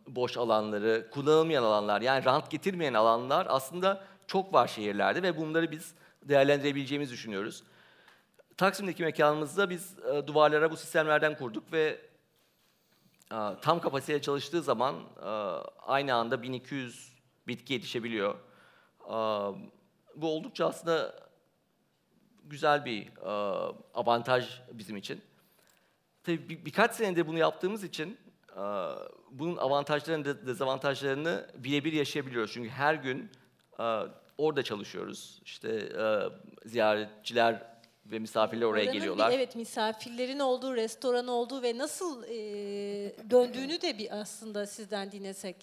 boş 0.06 0.36
alanları, 0.36 1.10
kullanılmayan 1.10 1.62
alanlar, 1.62 2.00
yani 2.00 2.24
rant 2.24 2.50
getirmeyen 2.50 2.94
alanlar 2.94 3.46
aslında 3.50 4.04
çok 4.26 4.54
var 4.54 4.68
şehirlerde 4.68 5.22
ve 5.22 5.36
bunları 5.36 5.70
biz 5.70 5.94
değerlendirebileceğimizi 6.22 7.12
düşünüyoruz. 7.12 7.62
Taksim'deki 8.62 9.02
mekanımızda 9.02 9.70
biz 9.70 9.98
e, 9.98 10.26
duvarlara 10.26 10.70
bu 10.70 10.76
sistemlerden 10.76 11.36
kurduk 11.36 11.72
ve 11.72 12.00
e, 13.32 13.36
tam 13.62 13.80
kapasiteye 13.80 14.22
çalıştığı 14.22 14.62
zaman 14.62 14.94
e, 15.22 15.28
aynı 15.86 16.14
anda 16.14 16.42
1200 16.42 17.12
bitki 17.46 17.72
yetişebiliyor. 17.72 18.34
E, 19.04 19.14
bu 20.16 20.28
oldukça 20.28 20.66
aslında 20.66 21.14
güzel 22.44 22.84
bir 22.84 23.06
e, 23.06 23.30
avantaj 23.94 24.60
bizim 24.72 24.96
için. 24.96 25.20
Tabii 26.24 26.48
bir, 26.48 26.64
birkaç 26.64 26.94
senedir 26.94 27.26
bunu 27.26 27.38
yaptığımız 27.38 27.84
için 27.84 28.18
e, 28.56 28.62
bunun 29.30 29.56
avantajlarını, 29.56 30.46
dezavantajlarını 30.46 31.50
birebir 31.58 31.92
yaşayabiliyoruz. 31.92 32.52
Çünkü 32.52 32.68
her 32.68 32.94
gün 32.94 33.30
e, 33.80 34.00
orada 34.38 34.62
çalışıyoruz. 34.62 35.40
İşte 35.44 35.68
e, 35.74 36.04
ziyaretçiler 36.68 37.71
ve 38.12 38.18
misafirler 38.18 38.66
oraya 38.66 38.82
Oranın 38.82 38.92
geliyorlar. 38.92 39.30
Bir, 39.30 39.36
evet 39.36 39.56
misafirlerin 39.56 40.38
olduğu, 40.38 40.76
restoran 40.76 41.28
olduğu 41.28 41.62
ve 41.62 41.78
nasıl 41.78 42.24
e, 42.24 42.30
döndüğünü 43.30 43.80
de 43.82 43.98
bir 43.98 44.20
aslında 44.20 44.66
sizden 44.66 45.12
dinlesek. 45.12 45.56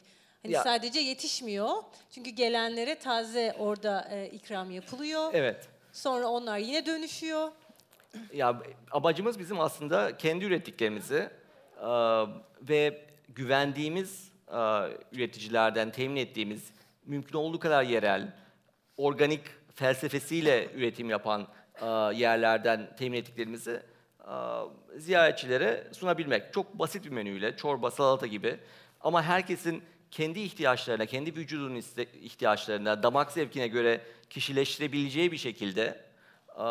Hani 0.43 0.53
Ya- 0.53 0.63
sadece 0.63 0.99
yetişmiyor. 0.99 1.69
Çünkü 2.11 2.29
gelenlere 2.29 2.95
taze 2.99 3.55
orada 3.59 4.07
e, 4.11 4.27
ikram 4.27 4.71
yapılıyor. 4.71 5.29
Evet. 5.33 5.67
Sonra 5.91 6.27
onlar 6.27 6.57
yine 6.57 6.85
dönüşüyor. 6.85 7.51
Ya 8.33 8.61
amacımız 8.91 9.39
bizim 9.39 9.59
aslında 9.59 10.17
kendi 10.17 10.45
ürettiklerimizi 10.45 11.29
e, 11.81 11.89
ve 12.61 13.01
güvendiğimiz 13.27 14.31
e, 14.47 14.57
üreticilerden 15.11 15.91
temin 15.91 16.15
ettiğimiz 16.15 16.71
mümkün 17.05 17.37
olduğu 17.37 17.59
kadar 17.59 17.83
yerel, 17.83 18.33
organik 18.97 19.41
felsefesiyle 19.75 20.71
üretim 20.73 21.09
yapan 21.09 21.47
yerlerden 22.15 22.95
temin 22.97 23.17
ettiklerimizi 23.17 23.81
e, 24.19 24.33
ziyaretçilere 24.97 25.87
sunabilmek. 25.91 26.53
Çok 26.53 26.79
basit 26.79 27.05
bir 27.05 27.09
menüyle, 27.09 27.57
çorba, 27.57 27.91
salata 27.91 28.27
gibi 28.27 28.59
ama 29.01 29.23
herkesin 29.23 29.83
kendi 30.11 30.39
ihtiyaçlarına, 30.39 31.05
kendi 31.05 31.35
vücudunun 31.35 31.81
ihtiyaçlarına, 32.21 33.03
damak 33.03 33.31
zevkine 33.31 33.67
göre 33.67 34.01
kişileştirebileceği 34.29 35.31
bir 35.31 35.37
şekilde 35.37 36.05
e, 36.55 36.63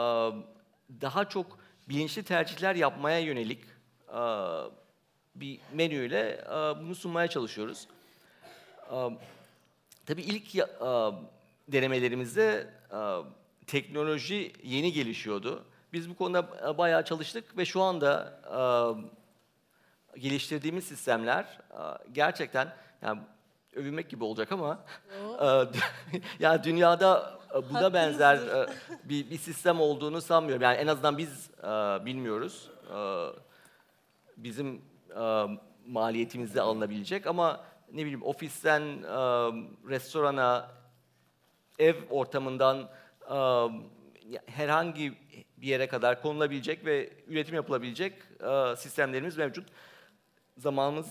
daha 1.01 1.29
çok 1.29 1.59
bilinçli 1.89 2.23
tercihler 2.23 2.75
yapmaya 2.75 3.19
yönelik 3.19 3.65
e, 4.09 4.21
bir 5.35 5.61
menüyle 5.73 6.45
e, 6.47 6.53
bunu 6.53 6.95
sunmaya 6.95 7.29
çalışıyoruz. 7.29 7.89
E, 8.93 8.97
Tabii 10.09 10.23
ilk 10.23 10.57
e, 10.57 10.65
denemelerimizde 11.69 12.67
e, 12.91 12.99
teknoloji 13.69 14.53
yeni 14.63 14.93
gelişiyordu. 14.93 15.65
Biz 15.93 16.11
bu 16.11 16.17
konuda 16.17 16.49
e, 16.69 16.79
bayağı 16.79 17.05
çalıştık 17.05 17.57
ve 17.57 17.65
şu 17.65 17.83
anda 17.83 18.41
e, 20.15 20.21
geliştirdiğimiz 20.21 20.85
sistemler 20.85 21.59
e, 21.71 21.81
gerçekten 22.13 22.75
yani 23.03 23.21
övünmek 23.75 24.11
gibi 24.11 24.25
olacak 24.25 24.53
ama 24.53 24.85
e, 25.43 25.47
yani 26.41 26.65
dünyada 26.65 27.39
e, 27.55 27.71
buna 27.71 27.95
benzer 27.95 28.37
e, 28.37 28.67
bir, 29.05 29.31
bir 29.31 29.39
sistem 29.39 29.81
olduğunu 29.81 30.21
sanmıyorum. 30.21 30.63
Yani 30.63 30.77
en 30.77 30.87
azından 30.87 31.19
biz 31.19 31.51
e, 31.59 31.67
bilmiyoruz. 32.07 32.71
E, 32.95 32.99
bizim 34.37 34.83
e, 35.21 35.47
maliyetimizde 35.87 36.61
alınabilecek 36.61 37.27
ama 37.27 37.61
ne 37.93 38.01
bileyim 38.01 38.23
ofisten 38.23 38.83
e, 38.83 39.17
restorana, 39.89 40.71
ev 41.79 41.97
ortamından 42.11 42.89
herhangi 44.47 45.13
bir 45.57 45.67
yere 45.67 45.89
kadar 45.89 46.23
konulabilecek 46.23 46.85
ve 46.85 47.11
üretim 47.27 47.55
yapılabilecek 47.55 48.13
e, 48.41 48.77
sistemlerimiz 48.77 49.37
mevcut. 49.37 49.69
Zamanımız 50.59 51.07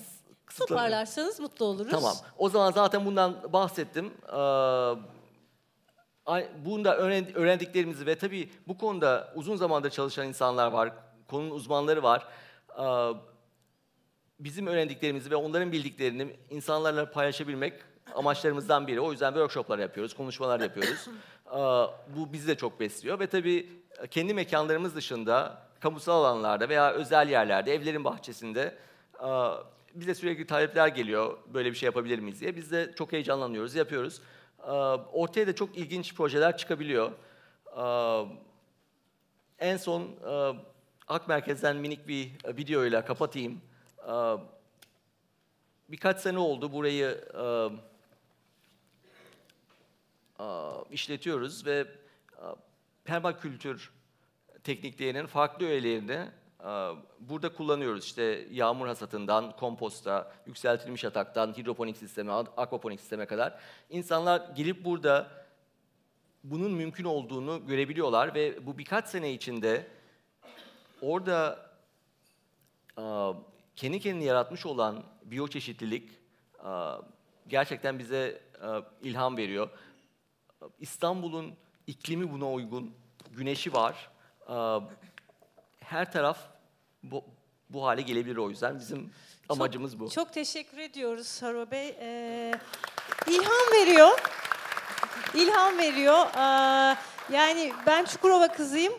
kısıtlı. 0.46 0.68
Toparlarsanız 0.68 1.40
mutlu 1.40 1.66
oluruz. 1.66 1.92
Tamam. 1.92 2.16
O 2.38 2.50
zaman 2.50 2.72
zaten 2.72 3.06
bundan 3.06 3.54
bahsettim. 3.54 4.14
Bunda 6.66 6.98
öğren- 6.98 7.34
öğrendiklerimizi 7.34 8.06
ve 8.06 8.16
tabii 8.18 8.50
bu 8.68 8.78
konuda 8.78 9.34
uzun 9.36 9.56
zamandır 9.56 9.90
çalışan 9.90 10.28
insanlar 10.28 10.72
var, 10.72 10.94
konunun 11.28 11.52
uzmanları 11.52 12.04
var. 12.04 12.28
Bizim 14.40 14.68
öğrendiklerimizi 14.68 15.32
ve 15.32 15.36
onların 15.36 15.72
bildiklerini 15.72 16.36
insanlarla 16.50 17.12
paylaşabilmek 17.12 17.74
amaçlarımızdan 18.16 18.88
biri. 18.88 19.00
O 19.02 19.12
yüzden 19.12 19.30
workshoplar 19.32 19.80
yapıyoruz, 19.80 20.14
konuşmalar 20.14 20.60
yapıyoruz. 20.60 21.08
Bu 22.16 22.34
bizi 22.34 22.48
de 22.48 22.56
çok 22.56 22.80
besliyor 22.80 23.20
ve 23.20 23.28
tabii 23.28 23.70
kendi 24.12 24.34
mekanlarımız 24.34 24.96
dışında 24.96 25.68
kamusal 25.80 26.24
alanlarda 26.24 26.70
veya 26.70 26.92
özel 26.92 27.30
yerlerde, 27.30 27.74
evlerin 27.74 28.04
bahçesinde 28.04 28.78
e, 29.20 29.30
bize 29.96 30.16
sürekli 30.16 30.48
talepler 30.48 30.88
geliyor 30.88 31.38
böyle 31.54 31.72
bir 31.72 31.76
şey 31.76 31.88
yapabilir 31.88 32.20
miyiz 32.20 32.42
diye. 32.42 32.56
Biz 32.56 32.72
de 32.72 32.94
çok 32.98 33.12
heyecanlanıyoruz, 33.12 33.76
yapıyoruz. 33.76 34.22
Ortaya 35.14 35.48
da 35.48 35.56
çok 35.56 35.78
ilginç 35.78 36.16
projeler 36.16 36.58
çıkabiliyor. 36.58 37.12
En 39.60 39.78
son 39.78 40.02
e, 40.02 40.60
Ak 41.08 41.28
Merkez'den 41.28 41.76
minik 41.76 42.08
bir 42.08 42.32
e, 42.44 42.58
videoyla 42.58 43.06
kapatayım. 43.06 43.62
Birkaç 45.90 46.20
sene 46.20 46.40
oldu 46.40 46.74
burayı 46.74 47.24
e, 47.34 47.42
e, 47.42 47.70
işletiyoruz 50.92 51.66
ve 51.66 51.80
e, 51.80 52.44
permakültür 53.04 53.92
tekniklerinin 54.64 55.26
farklı 55.26 55.66
öğelerini 55.66 56.28
e, 56.60 56.70
burada 57.20 57.54
kullanıyoruz. 57.54 58.06
İşte 58.06 58.48
yağmur 58.52 58.88
hasatından 58.88 59.56
komposta, 59.56 60.32
yükseltilmiş 60.46 61.04
yataktan 61.04 61.58
hidroponik 61.58 61.98
sisteme, 61.98 62.32
akvaponik 62.34 63.00
sisteme 63.00 63.26
kadar. 63.26 63.60
İnsanlar 63.90 64.50
gelip 64.56 64.86
burada 64.86 65.28
bunun 66.44 66.72
mümkün 66.72 67.04
olduğunu 67.04 67.68
görebiliyorlar 67.68 68.36
ve 68.36 68.66
bu 68.66 68.78
birkaç 68.78 69.08
sene 69.08 69.34
içinde 69.34 69.88
orada 71.02 71.70
e, 72.98 73.04
kendi 73.76 74.00
kendini 74.00 74.24
yaratmış 74.24 74.66
olan 74.66 75.04
biyoçeşitlilik 75.24 76.10
e, 76.60 76.72
gerçekten 77.48 78.00
bize 78.00 78.42
e, 78.64 78.68
ilham 79.02 79.38
veriyor. 79.38 79.70
İstanbul'un 80.80 81.56
iklimi 81.88 82.32
buna 82.32 82.52
uygun, 82.52 82.94
güneşi 83.32 83.74
var. 83.74 84.10
E, 84.50 84.56
Her 85.80 86.12
taraf 86.12 86.38
bu, 87.04 87.24
bu 87.70 87.86
hale 87.86 88.02
gelebilir 88.02 88.38
o 88.38 88.50
yüzden 88.50 88.80
bizim 88.80 89.14
amacımız 89.50 90.00
bu. 90.00 90.10
Çok 90.10 90.34
teşekkür 90.34 90.78
ediyoruz 90.78 91.28
Saro 91.28 91.72
Bey. 91.72 91.96
Ee, 92.00 92.52
ilham 93.28 93.74
veriyor. 93.82 94.20
İlham 95.36 95.78
veriyor. 95.78 96.26
Aa, 96.36 96.96
yani 97.32 97.74
ben 97.86 98.06
Çukurova 98.06 98.48
kızıyım. 98.48 98.94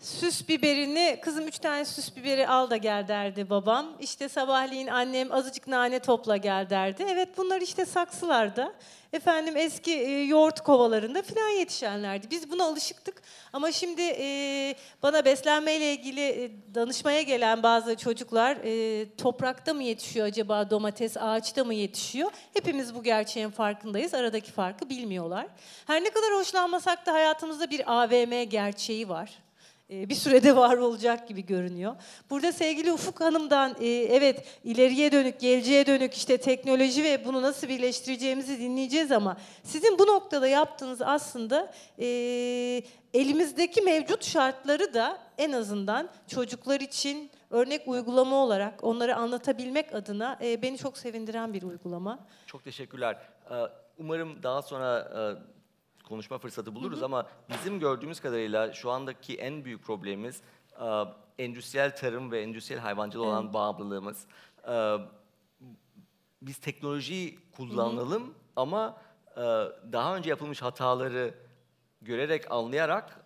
Süs 0.00 0.48
biberini, 0.48 1.18
kızım 1.22 1.48
üç 1.48 1.58
tane 1.58 1.84
süs 1.84 2.16
biberi 2.16 2.48
al 2.48 2.70
da 2.70 2.76
gel 2.76 3.08
derdi 3.08 3.50
babam. 3.50 3.96
İşte 4.00 4.28
sabahleyin 4.28 4.86
annem 4.86 5.32
azıcık 5.32 5.66
nane 5.66 5.98
topla 5.98 6.36
gel 6.36 6.70
derdi. 6.70 7.04
Evet 7.08 7.28
bunlar 7.36 7.60
işte 7.60 7.84
saksılarda. 7.84 8.74
Efendim 9.12 9.56
eski 9.56 9.92
e, 9.92 10.22
yoğurt 10.24 10.60
kovalarında 10.60 11.22
filan 11.22 11.48
yetişenlerdi. 11.48 12.30
Biz 12.30 12.50
buna 12.50 12.64
alışıktık. 12.64 13.22
Ama 13.52 13.72
şimdi 13.72 14.02
e, 14.02 14.74
bana 15.02 15.24
beslenmeyle 15.24 15.92
ilgili 15.92 16.28
e, 16.28 16.50
danışmaya 16.74 17.22
gelen 17.22 17.62
bazı 17.62 17.96
çocuklar 17.96 18.56
e, 18.64 19.06
toprakta 19.16 19.74
mı 19.74 19.82
yetişiyor 19.82 20.26
acaba 20.26 20.70
domates, 20.70 21.16
ağaçta 21.16 21.64
mı 21.64 21.74
yetişiyor? 21.74 22.30
Hepimiz 22.54 22.94
bu 22.94 23.02
gerçeğin 23.02 23.50
farkındayız. 23.50 24.14
Aradaki 24.14 24.52
farkı 24.52 24.88
bilmiyorlar. 24.88 25.46
Her 25.86 26.04
ne 26.04 26.10
kadar 26.10 26.34
hoşlanmasak 26.34 27.06
da 27.06 27.12
hayatımızda 27.12 27.70
bir 27.70 28.02
AVM 28.02 28.42
gerçeği 28.48 29.08
var. 29.08 29.49
E, 29.90 30.08
bir 30.08 30.14
sürede 30.14 30.56
var 30.56 30.76
olacak 30.76 31.28
gibi 31.28 31.46
görünüyor. 31.46 31.96
Burada 32.30 32.52
sevgili 32.52 32.92
Ufuk 32.92 33.20
Hanım'dan 33.20 33.76
e, 33.80 33.86
evet 33.88 34.44
ileriye 34.64 35.12
dönük, 35.12 35.40
geleceğe 35.40 35.86
dönük 35.86 36.14
işte 36.14 36.36
teknoloji 36.36 37.04
ve 37.04 37.24
bunu 37.24 37.42
nasıl 37.42 37.68
birleştireceğimizi 37.68 38.58
dinleyeceğiz 38.58 39.12
ama 39.12 39.36
sizin 39.62 39.98
bu 39.98 40.06
noktada 40.06 40.48
yaptığınız 40.48 41.02
aslında 41.02 41.72
e, 41.98 42.06
elimizdeki 43.14 43.82
mevcut 43.82 44.24
şartları 44.24 44.94
da 44.94 45.18
en 45.38 45.52
azından 45.52 46.08
çocuklar 46.26 46.80
için 46.80 47.30
örnek 47.50 47.88
uygulama 47.88 48.36
olarak 48.36 48.84
onları 48.84 49.16
anlatabilmek 49.16 49.94
adına 49.94 50.38
beni 50.40 50.78
çok 50.78 50.98
sevindiren 50.98 51.54
bir 51.54 51.62
uygulama. 51.62 52.18
Çok 52.46 52.64
teşekkürler. 52.64 53.16
Ee, 53.50 53.54
Umarım 53.98 54.42
daha 54.42 54.62
sonra 54.62 55.10
konuşma 56.10 56.38
fırsatı 56.38 56.74
buluruz 56.74 57.02
ama 57.02 57.26
bizim 57.48 57.80
gördüğümüz 57.80 58.20
kadarıyla 58.20 58.72
şu 58.72 58.90
andaki 58.90 59.36
en 59.36 59.64
büyük 59.64 59.82
problemimiz 59.84 60.42
e, 60.80 61.04
endüstriyel 61.38 61.96
tarım 61.96 62.30
ve 62.30 62.42
endüstriyel 62.42 62.82
hayvancılığı 62.82 63.26
olan 63.26 63.52
bağımlılığımız. 63.54 64.26
E, 64.68 64.96
Biz 66.42 66.58
teknolojiyi 66.58 67.38
kullanalım 67.56 68.34
ama 68.56 68.96
e, 69.36 69.40
daha 69.92 70.16
önce 70.16 70.30
yapılmış 70.30 70.62
hataları 70.62 71.34
görerek, 72.02 72.52
anlayarak 72.52 73.19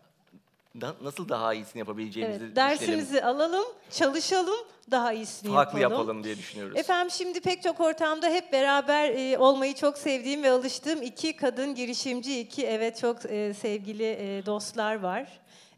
da- 0.81 0.95
nasıl 1.03 1.29
daha 1.29 1.55
iyisini 1.55 1.79
yapabileceğimizi 1.79 2.45
Evet, 2.45 2.57
düşünelim. 2.57 2.71
dersimizi 2.71 3.25
alalım, 3.25 3.65
çalışalım, 3.91 4.59
daha 4.91 5.13
iyisini 5.13 5.53
farklı 5.53 5.81
yapalım. 5.81 6.01
yapalım 6.01 6.25
diye 6.25 6.39
düşünüyoruz. 6.39 6.79
Efendim 6.79 7.11
şimdi 7.11 7.41
pek 7.41 7.63
çok 7.63 7.81
ortamda 7.81 8.29
hep 8.29 8.53
beraber 8.53 9.09
e, 9.33 9.39
olmayı 9.39 9.75
çok 9.75 9.99
sevdiğim 9.99 10.43
ve 10.43 10.51
alıştığım 10.51 11.03
iki 11.03 11.37
kadın 11.37 11.75
girişimci, 11.75 12.41
iki 12.41 12.67
evet 12.67 12.99
çok 13.01 13.25
e, 13.31 13.55
sevgili 13.55 14.05
e, 14.05 14.47
dostlar 14.47 15.01
var. 15.01 15.29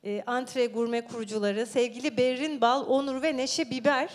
E, 0.05 0.23
antre 0.27 0.67
gurme 0.67 1.07
kurucuları, 1.07 1.67
sevgili 1.67 2.17
Berrin 2.17 2.61
Bal, 2.61 2.85
Onur 2.89 3.23
ve 3.23 3.37
Neşe 3.37 3.71
Biber 3.71 4.11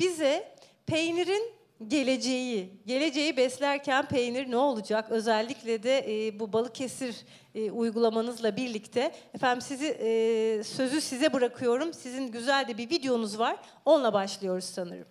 bize 0.00 0.54
peynirin 0.86 1.52
geleceği, 1.88 2.70
geleceği 2.86 3.36
beslerken 3.36 4.08
peynir 4.08 4.50
ne 4.50 4.56
olacak? 4.56 5.10
Özellikle 5.10 5.82
de 5.82 6.26
e, 6.26 6.40
bu 6.40 6.52
Balıkesir 6.52 7.16
e, 7.54 7.70
uygulamanızla 7.70 8.56
birlikte. 8.56 9.12
Efendim 9.34 9.60
sizi 9.60 9.86
e, 9.86 10.62
sözü 10.64 11.00
size 11.00 11.32
bırakıyorum. 11.32 11.92
Sizin 11.94 12.32
güzel 12.32 12.68
de 12.68 12.78
bir 12.78 12.90
videonuz 12.90 13.38
var. 13.38 13.56
Onunla 13.84 14.12
başlıyoruz 14.12 14.64
sanırım. 14.64 15.06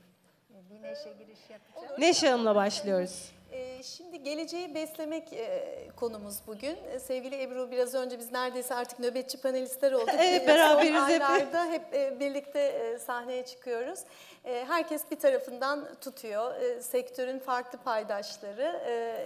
Bir 0.71 0.81
neşe 0.81 1.13
giriş 1.19 1.39
yapacağım. 1.49 2.01
Neşe 2.01 2.29
Hanım'la 2.29 2.55
başlıyoruz. 2.55 3.31
Ee, 3.51 3.83
Şimdi 3.83 4.23
geleceği 4.23 4.75
beslemek 4.75 5.33
e, 5.33 5.89
konumuz 5.95 6.35
bugün. 6.47 6.77
E, 6.93 6.99
Sevgili 6.99 7.41
Ebru 7.41 7.71
biraz 7.71 7.93
önce 7.95 8.19
biz 8.19 8.31
neredeyse 8.31 8.75
artık 8.75 8.99
nöbetçi 8.99 9.41
panelistler 9.41 9.91
olduk. 9.91 10.09
Evet, 10.17 10.43
E, 10.43 10.47
beraberiz 10.47 11.07
hep. 11.07 11.53
hep 11.71 11.93
e, 11.93 12.19
birlikte 12.19 12.59
e, 12.59 12.99
sahneye 12.99 13.45
çıkıyoruz. 13.45 13.99
E, 14.45 14.65
Herkes 14.67 15.11
bir 15.11 15.19
tarafından 15.19 15.87
tutuyor. 16.01 16.55
E, 16.55 16.81
Sektörün 16.81 17.39
farklı 17.39 17.79
paydaşları 17.79 18.81
e, 18.87 19.25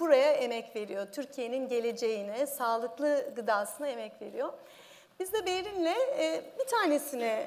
buraya 0.00 0.32
emek 0.32 0.76
veriyor. 0.76 1.06
Türkiye'nin 1.12 1.68
geleceğine, 1.68 2.46
sağlıklı 2.46 3.34
gıdasına 3.36 3.88
emek 3.88 4.22
veriyor. 4.22 4.52
Biz 5.20 5.32
de 5.32 5.46
Berin'le 5.46 5.94
bir 6.58 6.64
tanesini 6.64 7.44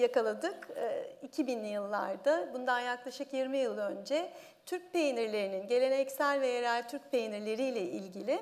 yakaladık 0.00 0.68
e, 0.76 1.26
2000'li 1.26 1.66
yıllarda. 1.68 2.48
Bundan 2.54 2.80
yaklaşık 2.80 3.32
20 3.32 3.58
yıl 3.58 3.78
önce 3.78 4.30
Türk 4.66 4.92
peynirlerinin, 4.92 5.68
geleneksel 5.68 6.40
ve 6.40 6.46
yerel 6.46 6.88
Türk 6.88 7.10
peynirleriyle 7.10 7.80
ilgili 7.80 8.40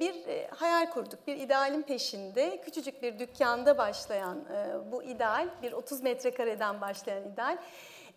bir 0.00 0.26
e, 0.26 0.48
hayal 0.50 0.90
kurduk. 0.90 1.26
Bir 1.26 1.36
idealin 1.36 1.82
peşinde 1.82 2.60
küçücük 2.60 3.02
bir 3.02 3.18
dükkanda 3.18 3.78
başlayan 3.78 4.38
e, 4.38 4.92
bu 4.92 5.02
ideal, 5.02 5.48
bir 5.62 5.72
30 5.72 6.02
metrekareden 6.02 6.80
başlayan 6.80 7.32
ideal, 7.32 7.58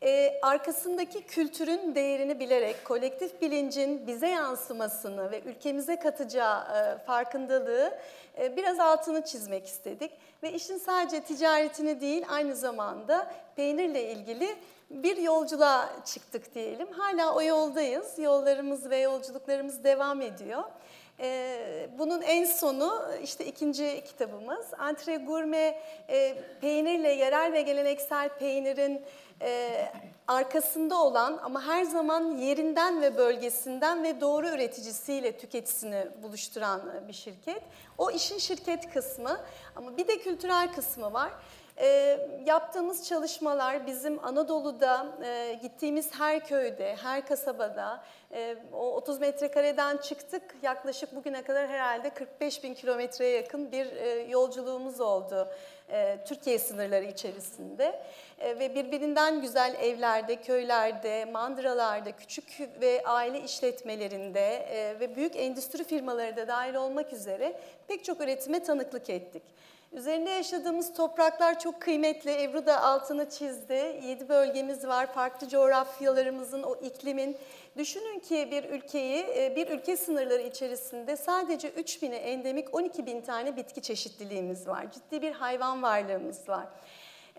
e, 0.04 0.40
arkasındaki 0.42 1.22
kültürün 1.22 1.96
değerini 1.96 2.40
bilerek 2.40 2.86
kolektif 2.86 3.42
bilincin 3.42 4.08
bize 4.08 4.28
yansımasını 4.28 5.32
ve 5.32 5.42
ülkemize 5.42 6.00
katacağı 6.00 6.78
e, 6.78 6.98
farkındalığı 6.98 8.00
biraz 8.58 8.80
altını 8.80 9.26
çizmek 9.26 9.66
istedik. 9.66 10.12
Ve 10.44 10.54
işin 10.54 10.78
sadece 10.78 11.22
ticaretini 11.22 12.02
değil 12.02 12.26
aynı 12.30 12.56
zamanda 12.56 13.32
peynirle 13.56 14.12
ilgili 14.12 14.56
bir 14.90 15.18
yolculuğa 15.18 15.90
çıktık 16.06 16.56
diyelim. 16.56 16.88
Hala 16.92 17.36
o 17.36 17.42
yoldayız. 17.42 18.20
Yollarımız 18.20 18.90
ve 18.90 18.98
yolculuklarımız 18.98 19.84
devam 19.84 20.22
ediyor. 20.22 20.64
Ee, 21.22 21.90
bunun 21.98 22.22
en 22.22 22.46
sonu 22.46 23.02
işte 23.24 23.46
ikinci 23.46 24.04
kitabımız. 24.08 24.66
Antre 24.78 25.16
Gurme 25.16 25.82
e, 26.10 26.38
peynirle 26.62 27.10
yerel 27.10 27.54
ve 27.54 27.62
geleneksel 27.62 28.30
peynirin 28.30 29.02
e, 29.42 29.72
arkasında 30.28 31.04
olan 31.04 31.40
ama 31.44 31.64
her 31.64 31.84
zaman 31.84 32.38
yerinden 32.38 33.02
ve 33.02 33.18
bölgesinden 33.18 34.04
ve 34.04 34.22
doğru 34.22 34.48
üreticisiyle 34.48 35.38
tüketicisini 35.38 36.08
buluşturan 36.24 36.82
bir 37.08 37.14
şirket. 37.14 37.62
O 37.98 38.12
işin 38.12 38.38
şirket 38.38 38.94
kısmı 38.94 39.40
ama 39.76 39.98
bir 39.98 40.08
de 40.08 40.18
kültürel 40.18 40.74
kısmı 40.74 41.14
var. 41.14 41.32
E, 41.82 42.20
yaptığımız 42.46 43.08
çalışmalar 43.08 43.88
bizim 43.88 44.26
Anadolu'da 44.26 45.08
e, 45.24 45.60
gittiğimiz 45.62 46.14
her 46.20 46.46
köyde, 46.46 46.96
her 46.96 47.28
kasabada 47.28 48.04
e, 48.34 48.56
o 48.74 48.96
30 48.96 49.20
metrekareden 49.20 49.98
çıktık. 49.98 50.56
Yaklaşık 50.62 51.16
bugüne 51.16 51.42
kadar 51.42 51.68
herhalde 51.68 52.10
45 52.10 52.64
bin 52.64 52.74
kilometreye 52.74 53.32
yakın 53.32 53.72
bir 53.72 53.86
e, 53.86 54.10
yolculuğumuz 54.10 55.02
oldu 55.02 55.48
e, 55.92 56.20
Türkiye 56.26 56.60
sınırları 56.60 57.06
içerisinde. 57.06 58.02
E, 58.40 58.60
ve 58.60 58.76
birbirinden 58.76 59.42
güzel 59.42 59.76
evlerde, 59.82 60.36
köylerde, 60.36 61.26
mandıralarda, 61.26 62.12
küçük 62.12 62.60
ve 62.82 63.04
aile 63.06 63.42
işletmelerinde 63.42 64.56
e, 64.56 65.00
ve 65.00 65.16
büyük 65.16 65.36
endüstri 65.36 65.84
firmaları 65.84 66.38
da 66.38 66.48
dahil 66.48 66.76
olmak 66.76 67.14
üzere 67.14 67.60
pek 67.88 68.04
çok 68.04 68.22
üretime 68.22 68.64
tanıklık 68.64 69.10
ettik. 69.10 69.44
Üzerinde 69.94 70.30
yaşadığımız 70.30 70.94
topraklar 70.94 71.60
çok 71.60 71.82
kıymetli. 71.82 72.44
Ebru 72.44 72.66
da 72.66 72.82
altını 72.82 73.30
çizdi. 73.30 74.02
Yedi 74.04 74.30
bölgemiz 74.30 74.88
var. 74.88 75.14
Farklı 75.14 75.50
coğrafyalarımızın, 75.50 76.64
o 76.64 76.76
iklimin. 76.76 77.38
Düşünün 77.78 78.20
ki 78.20 78.48
bir 78.52 78.64
ülkeyi, 78.64 79.26
e, 79.38 79.54
bir 79.56 79.68
ülke 79.68 79.98
sınırları 79.98 80.42
içerisinde 80.42 81.18
sadece 81.18 81.70
3 81.70 82.02
bine 82.02 82.16
endemik 82.16 82.76
12 82.76 83.06
bin 83.06 83.22
tane 83.22 83.56
bitki 83.56 83.82
çeşitliliğimiz 83.82 84.68
var. 84.68 84.92
Ciddi 84.92 85.22
bir 85.22 85.32
hayvan 85.32 85.84
varlığımız 85.84 86.50
var. 86.50 86.68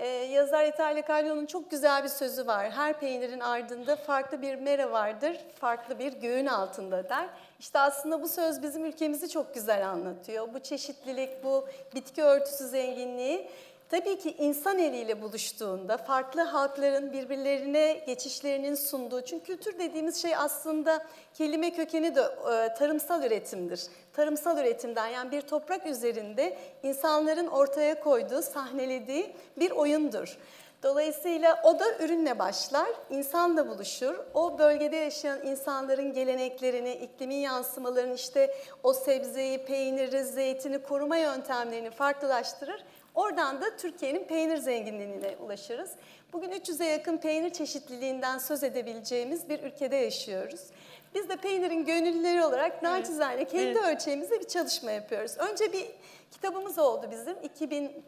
Ee, 0.00 0.06
yazar 0.06 0.64
Italia 0.64 1.06
Caglio'nun 1.08 1.46
çok 1.46 1.70
güzel 1.70 2.04
bir 2.04 2.08
sözü 2.08 2.46
var. 2.46 2.70
Her 2.70 3.00
peynirin 3.00 3.40
ardında 3.40 3.96
farklı 3.96 4.42
bir 4.42 4.54
mera 4.54 4.92
vardır, 4.92 5.36
farklı 5.60 5.98
bir 5.98 6.12
göğün 6.12 6.46
altında 6.46 7.08
der. 7.08 7.28
İşte 7.58 7.78
aslında 7.78 8.22
bu 8.22 8.28
söz 8.28 8.62
bizim 8.62 8.84
ülkemizi 8.84 9.28
çok 9.28 9.54
güzel 9.54 9.88
anlatıyor. 9.88 10.54
Bu 10.54 10.60
çeşitlilik, 10.60 11.44
bu 11.44 11.68
bitki 11.94 12.22
örtüsü 12.22 12.68
zenginliği 12.68 13.50
tabii 13.90 14.18
ki 14.18 14.34
insan 14.38 14.78
eliyle 14.78 15.22
buluştuğunda 15.22 15.96
farklı 15.96 16.40
halkların 16.40 17.12
birbirlerine 17.12 18.04
geçişlerinin 18.06 18.74
sunduğu. 18.74 19.20
Çünkü 19.20 19.44
kültür 19.44 19.78
dediğimiz 19.78 20.22
şey 20.22 20.36
aslında 20.36 21.06
kelime 21.34 21.70
kökeni 21.70 22.14
de 22.14 22.20
e, 22.20 22.74
tarımsal 22.74 23.22
üretimdir. 23.22 23.80
Tarımsal 24.12 24.58
üretimden 24.58 25.06
yani 25.06 25.30
bir 25.30 25.40
toprak 25.40 25.86
üzerinde 25.86 26.56
insanların 26.82 27.46
ortaya 27.46 28.00
koyduğu, 28.00 28.42
sahnelediği 28.42 29.32
bir 29.56 29.70
oyundur. 29.70 30.38
Dolayısıyla 30.82 31.62
o 31.64 31.78
da 31.78 31.84
ürünle 32.00 32.38
başlar, 32.38 32.88
insanla 33.10 33.68
buluşur. 33.68 34.14
O 34.34 34.58
bölgede 34.58 34.96
yaşayan 34.96 35.46
insanların 35.46 36.12
geleneklerini, 36.12 36.92
iklimin 36.92 37.36
yansımalarını 37.36 38.14
işte 38.14 38.54
o 38.82 38.92
sebzeyi, 38.92 39.64
peyniri, 39.64 40.24
zeytini 40.24 40.82
koruma 40.82 41.16
yöntemlerini 41.16 41.90
farklılaştırır. 41.90 42.84
Oradan 43.14 43.60
da 43.60 43.76
Türkiye'nin 43.76 44.24
peynir 44.24 44.56
zenginliğine 44.56 45.36
ulaşırız. 45.44 45.90
Bugün 46.32 46.50
300'e 46.50 46.86
yakın 46.86 47.16
peynir 47.16 47.50
çeşitliliğinden 47.50 48.38
söz 48.38 48.62
edebileceğimiz 48.64 49.48
bir 49.48 49.62
ülkede 49.62 49.96
yaşıyoruz. 49.96 50.60
Biz 51.14 51.28
de 51.28 51.36
peynirin 51.36 51.84
gönüllüleri 51.84 52.44
olarak 52.44 52.82
naçizane 52.82 53.44
kendi 53.44 53.64
Evet. 53.64 53.76
ölçeğimizde 53.84 54.40
bir 54.40 54.48
çalışma 54.48 54.90
yapıyoruz. 54.90 55.38
Önce 55.38 55.72
bir 55.72 55.86
kitabımız 56.30 56.78
oldu 56.78 57.08
bizim 57.10 57.36
2000 57.42 58.04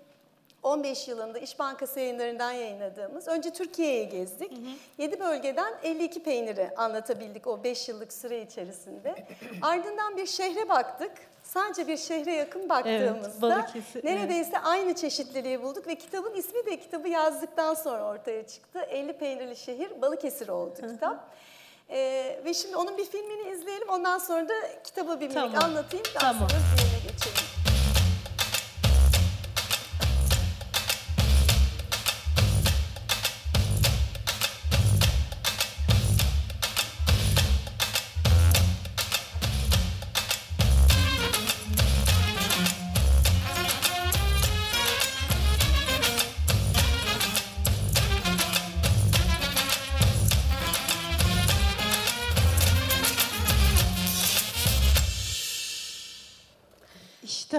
15 0.62 1.08
yılında 1.08 1.38
İş 1.38 1.58
Bankası 1.58 2.00
yayınlarından 2.00 2.52
yayınladığımız. 2.52 3.28
Önce 3.28 3.50
Türkiye'yi 3.52 4.08
gezdik. 4.08 4.52
7 4.98 5.20
bölgeden 5.20 5.74
52 5.82 6.22
peyniri 6.22 6.70
anlatabildik 6.76 7.46
o 7.46 7.64
5 7.64 7.88
yıllık 7.88 8.12
süre 8.12 8.42
içerisinde. 8.42 9.14
Ardından 9.62 10.16
bir 10.16 10.26
şehre 10.26 10.68
baktık. 10.68 11.12
Sadece 11.54 11.88
bir 11.88 11.96
şehre 11.96 12.34
yakın 12.34 12.68
baktığımızda 12.68 13.42
Balıkesir, 13.42 14.04
neredeyse 14.04 14.58
aynı 14.58 14.94
çeşitliliği 14.94 15.62
bulduk 15.62 15.86
ve 15.86 15.94
kitabın 15.94 16.34
ismi 16.34 16.66
de 16.66 16.80
kitabı 16.80 17.08
yazdıktan 17.08 17.74
sonra 17.74 18.04
ortaya 18.04 18.46
çıktı. 18.46 18.78
50 18.90 19.12
peynirli 19.12 19.56
şehir 19.56 20.02
Balıkesir 20.02 20.48
oldu 20.48 20.74
kitap. 20.92 21.30
Ee, 21.90 22.40
ve 22.44 22.54
şimdi 22.54 22.76
onun 22.76 22.98
bir 22.98 23.04
filmini 23.04 23.50
izleyelim. 23.50 23.88
Ondan 23.88 24.18
sonra 24.18 24.48
da 24.48 24.54
kitabı 24.84 25.20
bir 25.20 25.30
Tamam. 25.30 25.64
anlatayım. 25.64 26.04
Daha 26.14 26.32
Tamam. 26.32 26.48
sonra 26.50 26.60
filmine 26.76 27.12
geçelim. 27.12 27.51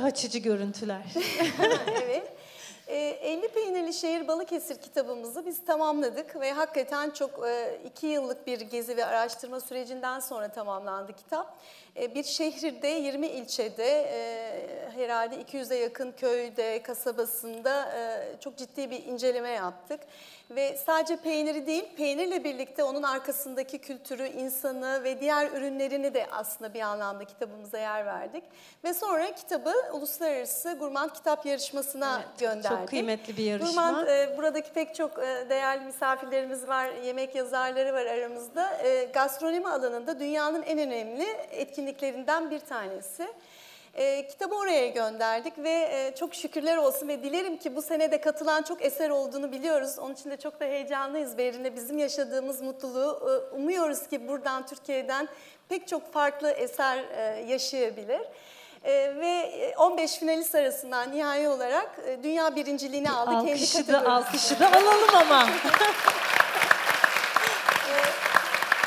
İştah 0.04 0.18
açıcı 0.18 0.40
görüntüler. 0.40 1.04
evet. 2.04 2.34
E, 2.88 2.98
50 2.98 3.48
Peynirli 3.48 3.94
Şehir 3.94 4.28
Balıkesir 4.28 4.82
kitabımızı 4.82 5.46
biz 5.46 5.66
tamamladık 5.66 6.40
ve 6.40 6.52
hakikaten 6.52 7.10
çok 7.10 7.48
e, 7.48 7.80
iki 7.86 8.08
yıllık 8.08 8.48
bir 8.48 8.62
gezi 8.62 8.98
ve 8.98 9.06
araştırma 9.06 9.60
sürecinden 9.60 10.20
sonra 10.20 10.48
tamamlandı 10.48 11.14
kitap. 11.14 11.58
E, 11.98 12.16
bir 12.16 12.24
şehirde 12.24 12.88
20 12.88 13.28
ilçede 13.28 14.10
e, 14.12 14.90
herhalde 14.96 15.36
200'e 15.36 15.78
yakın 15.78 16.12
köyde, 16.12 16.84
kasabasında 16.84 17.92
e, 17.98 18.26
çok 18.40 18.58
ciddi 18.58 18.92
bir 18.92 19.06
inceleme 19.06 19.50
yaptık. 19.50 20.00
Ve 20.52 20.78
sadece 20.86 21.16
peyniri 21.18 21.68
değil, 21.68 21.96
peynirle 21.98 22.44
birlikte 22.44 22.84
onun 22.84 23.04
arkasındaki 23.04 23.78
kültürü, 23.78 24.28
insanı 24.28 25.04
ve 25.04 25.22
diğer 25.22 25.52
ürünlerini 25.52 26.14
de 26.14 26.28
aslında 26.32 26.74
bir 26.74 26.82
anlamda 26.82 27.26
kitabımıza 27.26 27.78
yer 27.78 28.06
verdik. 28.06 28.44
Ve 28.84 28.94
sonra 28.94 29.36
kitabı 29.36 29.74
Uluslararası 29.94 30.74
Gurmand 30.80 31.10
Kitap 31.10 31.46
Yarışması'na 31.46 32.16
Evet, 32.26 32.40
gönderdik. 32.40 32.70
çok 32.80 32.88
kıymetli 32.88 33.38
bir 33.38 33.44
yarışma. 33.44 33.70
Gurmand, 33.70 34.08
e, 34.08 34.38
buradaki 34.38 34.74
pek 34.74 34.96
çok 34.96 35.20
e, 35.20 35.50
değerli 35.50 35.86
misafirlerimiz 35.86 36.68
var, 36.68 36.90
yemek 37.04 37.36
yazarları 37.36 37.94
var 37.94 38.06
aramızda. 38.06 38.78
E, 38.84 39.04
gastronomi 39.14 39.70
alanında 39.70 40.20
dünyanın 40.20 40.62
en 40.64 40.80
önemli 40.80 41.26
etkinliklerinden 41.52 42.52
bir 42.52 42.60
tanesi. 42.60 43.28
E, 43.94 44.28
kitabı 44.28 44.56
oraya 44.56 44.88
gönderdik 44.88 45.54
ve 45.58 45.70
e, 45.70 46.16
çok 46.16 46.36
şükürler 46.36 46.78
olsun 46.78 47.08
ve 47.08 47.24
dilerim 47.24 47.58
ki 47.58 47.76
bu 47.76 47.82
senede 47.82 48.22
katılan 48.22 48.62
çok 48.64 48.86
eser 48.86 49.10
olduğunu 49.10 49.52
biliyoruz. 49.52 50.00
Onun 50.00 50.14
için 50.14 50.30
de 50.32 50.38
çok 50.38 50.60
da 50.60 50.66
heyecanlıyız 50.66 51.38
Berin'le 51.38 51.76
bizim 51.76 51.98
yaşadığımız 51.98 52.62
mutluluğu 52.62 53.30
e, 53.30 53.56
umuyoruz 53.56 54.08
ki 54.08 54.28
buradan 54.28 54.66
Türkiye'den 54.66 55.28
pek 55.70 55.88
çok 55.88 56.14
farklı 56.14 56.52
eser 56.52 56.98
e, 56.98 57.46
yaşayabilir. 57.48 58.22
E, 58.84 58.94
ve 59.16 59.74
15 59.78 60.18
finalist 60.18 60.56
arasından 60.56 61.12
nihai 61.12 61.48
olarak 61.48 62.00
e, 62.08 62.24
dünya 62.24 62.56
birinciliğini 62.56 63.12
aldı 63.12 63.32
kendi 63.32 63.52
Alkışı 63.52 63.78
da, 63.88 63.94
kategorisinde. 63.94 64.10
alkışı 64.12 64.60
da 64.60 64.68
alalım 64.68 65.16
ama. 65.16 65.48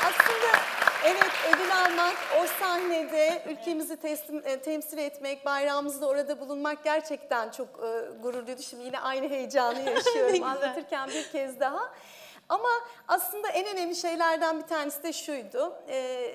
Aslında 0.01 0.59
evet 1.07 1.31
ödül 1.53 1.71
almak, 1.71 2.15
o 2.41 2.47
sahnede 2.59 3.43
ülkemizi 3.49 3.97
teslim, 3.97 4.41
e, 4.45 4.61
temsil 4.61 4.97
etmek, 4.97 5.45
bayrağımızda 5.45 6.07
orada 6.07 6.39
bulunmak 6.39 6.83
gerçekten 6.83 7.49
çok 7.49 7.67
e, 7.67 8.21
gurur 8.21 8.47
duydu. 8.47 8.61
Şimdi 8.61 8.83
yine 8.83 8.99
aynı 8.99 9.29
heyecanı 9.29 9.79
yaşıyorum 9.89 10.43
anlatırken 10.43 11.09
bir 11.09 11.31
kez 11.31 11.59
daha. 11.59 11.93
Ama 12.49 12.69
aslında 13.07 13.47
en 13.49 13.65
önemli 13.67 13.95
şeylerden 13.95 14.59
bir 14.59 14.67
tanesi 14.67 15.03
de 15.03 15.13
şuydu. 15.13 15.73
E, 15.89 16.29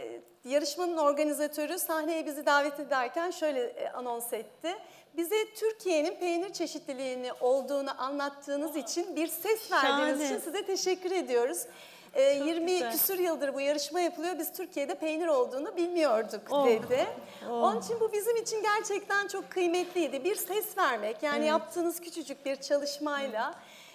yarışmanın 0.45 0.97
organizatörü 0.97 1.79
sahneye 1.79 2.27
bizi 2.27 2.47
davet 2.47 2.81
ederken 2.81 3.31
şöyle 3.31 3.61
e, 3.61 3.89
anons 3.91 4.33
etti. 4.33 4.77
Bize 5.17 5.55
Türkiye'nin 5.55 6.15
peynir 6.15 6.53
çeşitliliğini 6.53 7.33
olduğunu 7.41 8.03
anlattığınız 8.03 8.77
için 8.77 9.17
bir 9.17 9.27
ses 9.27 9.73
verdiğiniz 9.73 10.21
Şahane. 10.21 10.25
için 10.25 10.39
size 10.39 10.67
teşekkür 10.67 11.11
ediyoruz. 11.11 11.67
Ee, 12.15 12.39
Çok 12.39 12.47
20 12.47 12.67
güzel. 12.73 12.93
küsur 12.93 13.19
yıldır 13.19 13.55
bu 13.55 13.61
yarışma 13.61 14.01
yapılıyor. 14.01 14.39
Biz 14.39 14.53
Türkiye'de 14.53 14.95
peynir 14.95 15.27
olduğunu 15.27 15.77
bilmiyorduk 15.77 16.41
Oh. 16.51 16.67
dedi. 16.67 17.07
Oh. 17.51 17.53
Onun 17.53 17.81
için 17.81 18.01
bu 18.01 18.13
bizim 18.13 18.37
için 18.37 18.63
gerçekten 18.63 19.29
çok 19.29 19.51
kıymetliydi. 19.51 20.25
Bir 20.25 20.35
ses 20.37 20.79
vermek 20.79 21.23
yani 21.23 21.37
Evet. 21.39 21.49
yaptığınız 21.49 22.01
küçücük 22.01 22.47
bir 22.47 22.57
çalışmayla 22.57 23.55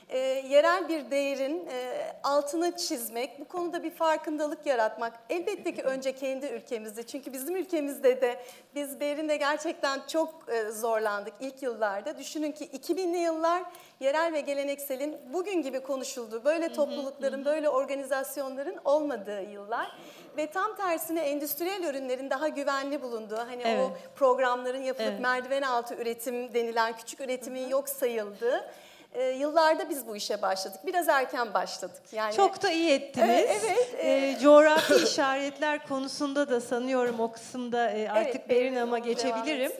e, 0.09 0.17
yerel 0.49 0.89
bir 0.89 1.11
değerin 1.11 1.67
e, 1.71 2.07
altını 2.23 2.77
çizmek, 2.77 3.39
bu 3.39 3.45
konuda 3.45 3.83
bir 3.83 3.91
farkındalık 3.91 4.65
yaratmak. 4.65 5.13
Elbette 5.29 5.75
ki 5.75 5.83
önce 5.83 6.15
kendi 6.15 6.45
ülkemizde. 6.45 7.03
Çünkü 7.03 7.33
bizim 7.33 7.55
ülkemizde 7.55 8.21
de 8.21 8.43
biz 8.75 8.99
Berin'de 8.99 9.37
gerçekten 9.37 10.01
çok 10.07 10.33
e, 10.47 10.71
zorlandık 10.71 11.33
ilk 11.39 11.63
yıllarda. 11.63 12.17
Düşünün 12.17 12.51
ki 12.51 12.65
2000'li 12.65 13.17
yıllar 13.17 13.63
yerel 13.99 14.33
ve 14.33 14.41
gelenekselin 14.41 15.17
bugün 15.33 15.61
gibi 15.61 15.79
konuşulduğu, 15.79 16.45
böyle 16.45 16.73
toplulukların, 16.73 17.45
böyle 17.45 17.69
organizasyonların 17.69 18.77
olmadığı 18.85 19.41
yıllar. 19.41 19.97
Ve 20.37 20.47
tam 20.47 20.75
tersine 20.75 21.21
endüstriyel 21.21 21.83
ürünlerin 21.83 22.29
daha 22.29 22.47
güvenli 22.47 23.01
bulunduğu, 23.01 23.37
hani 23.37 23.63
Evet. 23.65 23.79
o 23.79 24.15
programların 24.15 24.81
yapılıp 24.81 25.09
Evet. 25.09 25.19
merdiven 25.19 25.61
altı 25.61 25.95
üretim 25.95 26.53
denilen 26.53 26.97
küçük 26.97 27.19
üretimin 27.21 27.67
yok 27.67 27.89
sayıldığı 27.89 28.71
e, 29.17 29.23
yıllarda 29.29 29.89
biz 29.89 30.07
bu 30.07 30.15
işe 30.15 30.41
başladık. 30.41 30.79
Biraz 30.85 31.09
erken 31.09 31.53
başladık. 31.53 32.01
Yani 32.11 32.35
Çok 32.35 32.63
da 32.63 32.71
iyi 32.71 32.89
ettiniz. 32.91 33.29
Evet, 33.29 33.61
evet, 33.65 34.05
Ee, 34.05 34.37
coğrafi 34.41 34.95
işaretler 35.03 35.87
konusunda 35.87 36.49
da 36.49 36.61
sanıyorum 36.61 37.19
o 37.19 37.31
kısımda 37.31 37.89
e, 37.91 38.09
artık 38.09 38.35
Evet, 38.35 38.49
Berin 38.49 38.61
Berin 38.61 38.75
ama 38.75 38.97
devam 38.97 39.07
geçebilirim. 39.07 39.71